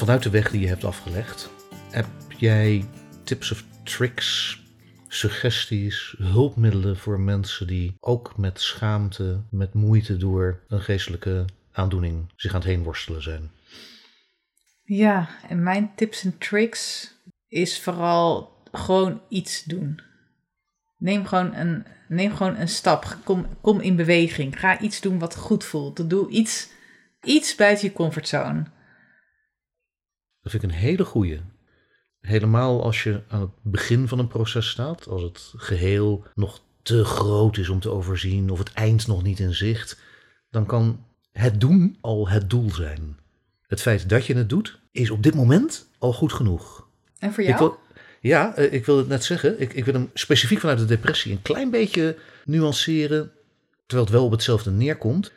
Vanuit 0.03 0.23
de 0.23 0.31
weg 0.31 0.51
die 0.51 0.61
je 0.61 0.69
hebt 0.69 0.85
afgelegd, 0.85 1.51
heb 1.91 2.07
jij 2.37 2.85
tips 3.25 3.53
of 3.53 3.65
tricks, 3.83 4.61
suggesties, 5.09 6.15
hulpmiddelen 6.19 6.97
voor 6.97 7.21
mensen 7.21 7.67
die 7.67 7.97
ook 8.01 8.37
met 8.37 8.61
schaamte, 8.61 9.41
met 9.51 9.75
moeite 9.75 10.17
door 10.17 10.61
een 10.69 10.81
geestelijke 10.81 11.45
aandoening 11.73 12.33
zich 12.37 12.55
aan 12.55 12.61
het 12.61 12.69
heen 12.69 12.83
worstelen 12.83 13.23
zijn? 13.23 13.51
Ja, 14.83 15.29
en 15.49 15.63
mijn 15.63 15.93
tips 15.95 16.25
en 16.25 16.39
tricks 16.39 17.13
is 17.49 17.81
vooral 17.81 18.57
gewoon 18.73 19.21
iets 19.29 19.65
doen. 19.65 20.01
Neem 20.99 21.27
gewoon 21.27 21.55
een, 21.55 21.87
neem 22.09 22.35
gewoon 22.35 22.57
een 22.57 22.69
stap. 22.69 23.17
Kom, 23.25 23.47
kom 23.61 23.81
in 23.81 23.97
beweging. 23.97 24.61
Ga 24.61 24.81
iets 24.81 25.01
doen 25.01 25.19
wat 25.19 25.37
goed 25.37 25.65
voelt. 25.65 26.11
Doe 26.11 26.29
iets, 26.29 26.69
iets 27.23 27.55
buiten 27.55 27.87
je 27.87 27.93
comfortzone. 27.93 28.65
Dat 30.43 30.51
vind 30.51 30.63
ik 30.63 30.71
een 30.71 30.77
hele 30.77 31.05
goeie. 31.05 31.41
Helemaal 32.21 32.83
als 32.83 33.03
je 33.03 33.23
aan 33.29 33.41
het 33.41 33.51
begin 33.63 34.09
van 34.09 34.19
een 34.19 34.29
proces 34.29 34.69
staat, 34.69 35.09
als 35.09 35.23
het 35.23 35.53
geheel 35.57 36.25
nog 36.35 36.61
te 36.83 37.05
groot 37.05 37.57
is 37.57 37.69
om 37.69 37.81
te 37.81 37.91
overzien 37.91 38.51
of 38.51 38.59
het 38.59 38.73
eind 38.73 39.07
nog 39.07 39.23
niet 39.23 39.39
in 39.39 39.55
zicht, 39.55 40.01
dan 40.51 40.67
kan 40.67 41.05
het 41.33 41.61
doen 41.61 41.97
al 42.01 42.29
het 42.29 42.51
doel 42.51 42.71
zijn. 42.71 43.17
Het 43.67 43.81
feit 43.81 44.09
dat 44.09 44.27
je 44.27 44.35
het 44.35 44.49
doet, 44.49 44.81
is 44.91 45.11
op 45.11 45.23
dit 45.23 45.35
moment 45.35 45.89
al 45.99 46.13
goed 46.13 46.33
genoeg. 46.33 46.87
En 47.19 47.33
voor 47.33 47.43
Ik 47.43 47.49
jou? 47.49 47.59
wil, 47.59 47.79
ja, 48.21 48.55
eh, 48.55 48.73
ik 48.73 48.87
wil 48.87 48.97
het 48.97 49.09
net 49.09 49.25
zeggen. 49.25 49.61
Ik, 49.61 49.73
ik 49.73 49.85
wil 49.85 49.95
hem 49.95 50.11
specifiek 50.15 50.61
vanuit 50.61 50.79
de 50.79 50.85
depressie 50.85 51.33
een 51.33 51.43
klein 51.43 51.71
beetje 51.71 52.17
nuanceren. 52.45 53.33
Terwijl 53.87 54.09
het 54.09 54.17
wel 54.17 54.25
op 54.25 54.31
hetzelfde 54.31 54.71
neerkomt. 54.71 55.33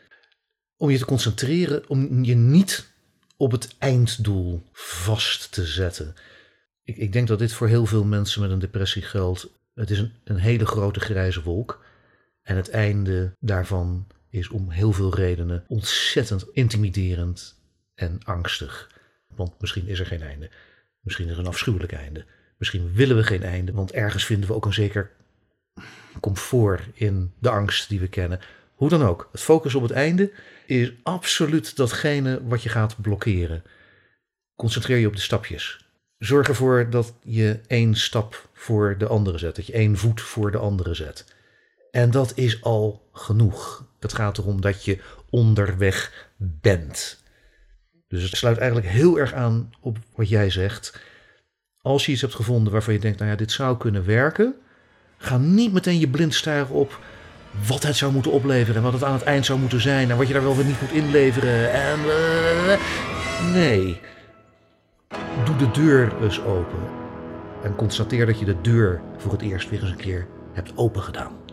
Om 0.78 0.90
je 0.90 0.98
te 0.98 1.06
concentreren, 1.06 1.84
om 1.88 2.24
je 2.24 2.36
niet 2.36 2.94
op 3.38 3.52
het 3.52 3.76
einddoel 3.78 4.62
vast 4.72 5.52
te 5.52 5.66
zetten. 5.66 6.16
Ik, 6.84 6.98
ik 6.98 7.14
denk 7.14 7.28
dat 7.28 7.40
dit 7.40 7.54
voor 7.54 7.68
heel 7.68 7.86
veel 7.86 8.04
mensen 8.04 8.42
met 8.42 8.52
een 8.52 8.60
depressie 8.60 9.02
geldt. 9.02 9.48
Het 9.74 9.90
is 9.90 10.00
een, 10.00 10.14
een 10.24 10.38
hele 10.38 10.66
grote 10.66 11.00
grijze 11.00 11.44
wolk. 11.44 11.86
En 12.42 12.56
het 12.56 12.70
einde 12.70 13.36
daarvan 13.40 14.08
is 14.30 14.50
om 14.50 14.70
heel 14.70 14.92
veel 14.92 15.16
redenen 15.16 15.64
ontzettend 15.68 16.46
intimiderend 16.54 17.56
en 17.96 18.20
angstig. 18.24 18.92
Want 19.36 19.62
misschien 19.62 19.88
is 19.88 20.00
er 20.00 20.06
geen 20.06 20.22
einde. 20.22 20.50
Misschien 21.02 21.26
is 21.26 21.34
er 21.34 21.40
een 21.40 21.48
afschuwelijk 21.48 21.92
einde. 21.92 22.26
Misschien 22.58 22.94
willen 22.94 23.16
we 23.16 23.24
geen 23.24 23.44
einde, 23.44 23.72
want 23.72 23.92
ergens 23.92 24.26
vinden 24.26 24.48
we 24.48 24.56
ook 24.56 24.66
een 24.66 24.74
zeker 24.74 25.12
comfort 26.20 26.82
in 26.94 27.34
de 27.40 27.50
angst 27.50 27.90
die 27.90 28.00
we 28.00 28.08
kennen. 28.08 28.40
Hoe 28.76 28.90
dan 28.90 29.04
ook, 29.04 29.30
het 29.32 29.42
focus 29.42 29.76
op 29.76 29.82
het 29.82 29.92
einde 29.92 30.32
is 30.66 30.92
absoluut 31.04 31.76
datgene 31.76 32.48
wat 32.48 32.64
je 32.64 32.70
gaat 32.70 33.02
blokkeren. 33.02 33.64
Concentreer 34.56 34.98
je 34.98 35.08
op 35.08 35.16
de 35.16 35.22
stapjes. 35.22 35.86
Zorg 36.18 36.48
ervoor 36.48 36.90
dat 36.90 37.14
je 37.24 37.60
één 37.68 37.96
stap 37.96 38.50
voor 38.54 38.98
de 38.98 39.08
andere 39.08 39.38
zet, 39.38 39.56
dat 39.56 39.66
je 39.66 39.74
één 39.74 39.98
voet 39.98 40.22
voor 40.22 40.52
de 40.52 40.58
andere 40.58 40.94
zet. 40.94 41.26
En 41.92 42.12
dat 42.12 42.32
is 42.36 42.62
al 42.62 43.10
genoeg. 43.14 43.88
Het 44.00 44.14
gaat 44.14 44.38
erom 44.38 44.62
dat 44.62 44.86
je 44.86 45.00
onderweg 45.30 46.30
bent. 46.38 47.24
Dus 48.08 48.24
het 48.24 48.36
sluit 48.36 48.58
eigenlijk 48.58 48.88
heel 48.88 49.20
erg 49.20 49.34
aan 49.34 49.70
op 49.80 49.98
wat 50.16 50.30
jij 50.30 50.50
zegt. 50.50 51.00
Als 51.82 52.06
je 52.06 52.12
iets 52.12 52.22
hebt 52.22 52.36
gevonden 52.36 52.74
waarvan 52.74 52.94
je 52.94 53.00
denkt, 53.00 53.20
nou 53.20 53.32
ja, 53.32 53.38
dit 53.38 53.52
zou 53.52 53.78
kunnen 53.78 54.06
werken, 54.06 54.56
ga 55.18 55.38
niet 55.38 55.74
meteen 55.74 56.00
je 56.00 56.10
blind 56.10 56.48
op 56.70 57.00
wat 57.68 57.84
het 57.84 57.96
zou 57.96 58.12
moeten 58.12 58.32
opleveren 58.32 58.76
en 58.76 58.82
wat 58.82 58.94
het 58.94 59.04
aan 59.04 59.14
het 59.14 59.24
eind 59.24 59.46
zou 59.46 59.60
moeten 59.60 59.82
zijn 59.82 60.12
en 60.12 60.18
wat 60.18 60.28
je 60.28 60.34
daar 60.34 60.44
wel 60.44 60.56
weer 60.56 60.66
niet 60.66 60.82
moet 60.82 60.92
inleveren. 60.92 61.72
En, 61.72 62.00
eh, 62.00 62.80
nee, 63.54 64.00
doe 65.46 65.56
de 65.56 65.72
deur 65.72 66.24
eens 66.24 66.42
open 66.42 66.80
en 67.64 67.76
constateer 67.76 68.26
dat 68.26 68.40
je 68.40 68.46
de 68.46 68.62
deur 68.62 69.02
voor 69.18 69.32
het 69.32 69.42
eerst 69.42 69.70
weer 69.70 69.82
eens 69.82 69.92
een 69.92 69.96
keer 69.96 70.28
hebt 70.54 70.78
open 70.78 71.02
gedaan. 71.02 71.44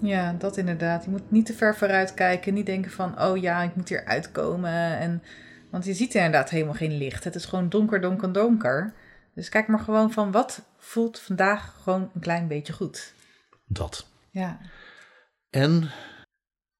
Ja, 0.00 0.32
dat 0.38 0.56
inderdaad. 0.56 1.04
Je 1.04 1.10
moet 1.10 1.30
niet 1.30 1.46
te 1.46 1.52
ver 1.52 1.76
vooruit 1.76 2.14
kijken. 2.14 2.54
Niet 2.54 2.66
denken 2.66 2.90
van, 2.90 3.22
oh 3.22 3.36
ja, 3.36 3.62
ik 3.62 3.76
moet 3.76 3.88
hier 3.88 4.04
uitkomen. 4.04 4.98
En, 4.98 5.22
want 5.70 5.84
je 5.84 5.94
ziet 5.94 6.14
inderdaad 6.14 6.50
helemaal 6.50 6.74
geen 6.74 6.98
licht. 6.98 7.24
Het 7.24 7.34
is 7.34 7.44
gewoon 7.44 7.68
donker, 7.68 8.00
donker, 8.00 8.32
donker. 8.32 8.92
Dus 9.34 9.48
kijk 9.48 9.68
maar 9.68 9.78
gewoon 9.78 10.12
van, 10.12 10.30
wat 10.30 10.62
voelt 10.78 11.18
vandaag 11.18 11.74
gewoon 11.82 12.10
een 12.14 12.20
klein 12.20 12.48
beetje 12.48 12.72
goed. 12.72 13.12
Dat. 13.66 14.06
Ja, 14.30 14.58
En 15.50 15.90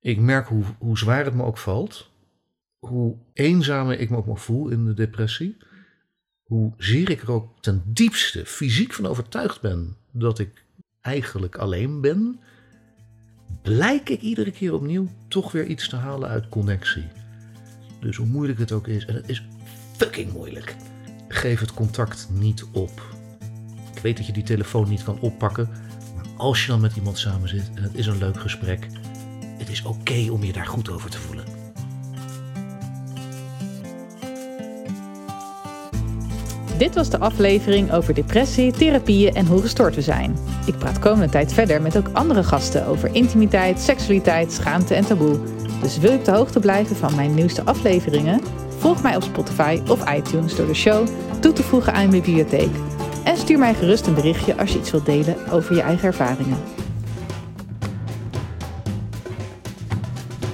ik 0.00 0.18
merk 0.18 0.48
hoe, 0.48 0.64
hoe 0.78 0.98
zwaar 0.98 1.24
het 1.24 1.34
me 1.34 1.42
ook 1.42 1.58
valt, 1.58 2.10
hoe 2.78 3.16
eenzamer 3.32 4.00
ik 4.00 4.10
me 4.10 4.16
ook 4.16 4.26
nog 4.26 4.42
voel 4.42 4.68
in 4.68 4.84
de 4.84 4.94
depressie, 4.94 5.56
hoe 6.42 6.72
zeer 6.76 7.10
ik 7.10 7.22
er 7.22 7.32
ook 7.32 7.62
ten 7.62 7.82
diepste 7.86 8.46
fysiek 8.46 8.92
van 8.92 9.06
overtuigd 9.06 9.60
ben 9.60 9.96
dat 10.10 10.38
ik 10.38 10.64
eigenlijk 11.00 11.56
alleen 11.56 12.00
ben, 12.00 12.40
blijk 13.62 14.08
ik 14.08 14.20
iedere 14.20 14.50
keer 14.50 14.74
opnieuw 14.74 15.08
toch 15.28 15.52
weer 15.52 15.66
iets 15.66 15.88
te 15.88 15.96
halen 15.96 16.28
uit 16.28 16.48
connectie. 16.48 17.08
Dus 18.00 18.16
hoe 18.16 18.26
moeilijk 18.26 18.58
het 18.58 18.72
ook 18.72 18.86
is, 18.86 19.04
en 19.04 19.14
het 19.14 19.28
is 19.28 19.46
fucking 19.96 20.32
moeilijk, 20.32 20.76
geef 21.28 21.60
het 21.60 21.74
contact 21.74 22.28
niet 22.32 22.64
op. 22.72 23.02
Ik 23.94 24.02
weet 24.02 24.16
dat 24.16 24.26
je 24.26 24.32
die 24.32 24.42
telefoon 24.42 24.88
niet 24.88 25.04
kan 25.04 25.20
oppakken, 25.20 25.70
als 26.36 26.62
je 26.64 26.70
dan 26.70 26.80
met 26.80 26.96
iemand 26.96 27.18
samen 27.18 27.48
zit 27.48 27.70
en 27.74 27.82
het 27.82 27.94
is 27.94 28.06
een 28.06 28.18
leuk 28.18 28.40
gesprek, 28.40 28.86
het 29.58 29.68
is 29.68 29.82
oké 29.82 30.30
om 30.30 30.44
je 30.44 30.52
daar 30.52 30.66
goed 30.66 30.90
over 30.90 31.10
te 31.10 31.18
voelen. 31.18 31.44
Dit 36.78 36.94
was 36.94 37.10
de 37.10 37.18
aflevering 37.18 37.92
over 37.92 38.14
depressie, 38.14 38.72
therapieën 38.72 39.34
en 39.34 39.46
hoe 39.46 39.60
gestoord 39.60 39.94
we 39.94 40.02
zijn. 40.02 40.36
Ik 40.66 40.78
praat 40.78 40.98
komende 40.98 41.28
tijd 41.28 41.52
verder 41.52 41.82
met 41.82 41.96
ook 41.96 42.08
andere 42.12 42.44
gasten 42.44 42.86
over 42.86 43.14
intimiteit, 43.14 43.80
seksualiteit, 43.80 44.52
schaamte 44.52 44.94
en 44.94 45.06
taboe. 45.06 45.38
Dus 45.80 45.98
wil 45.98 46.10
je 46.10 46.18
op 46.18 46.24
de 46.24 46.30
hoogte 46.30 46.60
blijven 46.60 46.96
van 46.96 47.14
mijn 47.14 47.34
nieuwste 47.34 47.64
afleveringen? 47.64 48.40
Volg 48.78 49.02
mij 49.02 49.16
op 49.16 49.22
Spotify 49.22 49.80
of 49.88 50.14
iTunes 50.14 50.56
door 50.56 50.66
de 50.66 50.74
show 50.74 51.06
toe 51.40 51.52
te 51.52 51.62
voegen 51.62 51.92
aan 51.92 52.02
je 52.02 52.08
bibliotheek. 52.08 52.70
Stuur 53.46 53.58
mij 53.58 53.74
gerust 53.74 54.06
een 54.06 54.14
berichtje 54.14 54.56
als 54.56 54.72
je 54.72 54.78
iets 54.78 54.90
wilt 54.90 55.06
delen 55.06 55.50
over 55.50 55.74
je 55.74 55.80
eigen 55.80 56.06
ervaringen. 56.06 56.58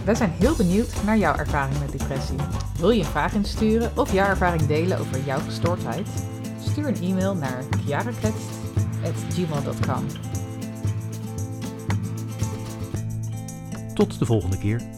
Wij 0.05 0.15
zijn 0.15 0.31
heel 0.31 0.57
benieuwd 0.57 1.05
naar 1.05 1.19
jouw 1.19 1.35
ervaring 1.35 1.79
met 1.79 1.93
depressie. 1.99 2.37
Wil 2.79 2.91
je 2.91 2.99
een 2.99 3.07
vraag 3.07 3.35
insturen 3.35 3.93
of 3.97 4.13
jouw 4.13 4.29
ervaring 4.29 4.67
delen 4.67 4.99
over 4.99 5.21
jouw 5.25 5.39
gestoordheid? 5.39 6.09
Stuur 6.71 6.87
een 6.87 7.03
e-mail 7.03 7.35
naar 7.35 7.65
kiarakletst.gmail.com 7.85 10.07
Tot 13.95 14.19
de 14.19 14.27
volgende 14.27 14.59
keer. 14.59 14.92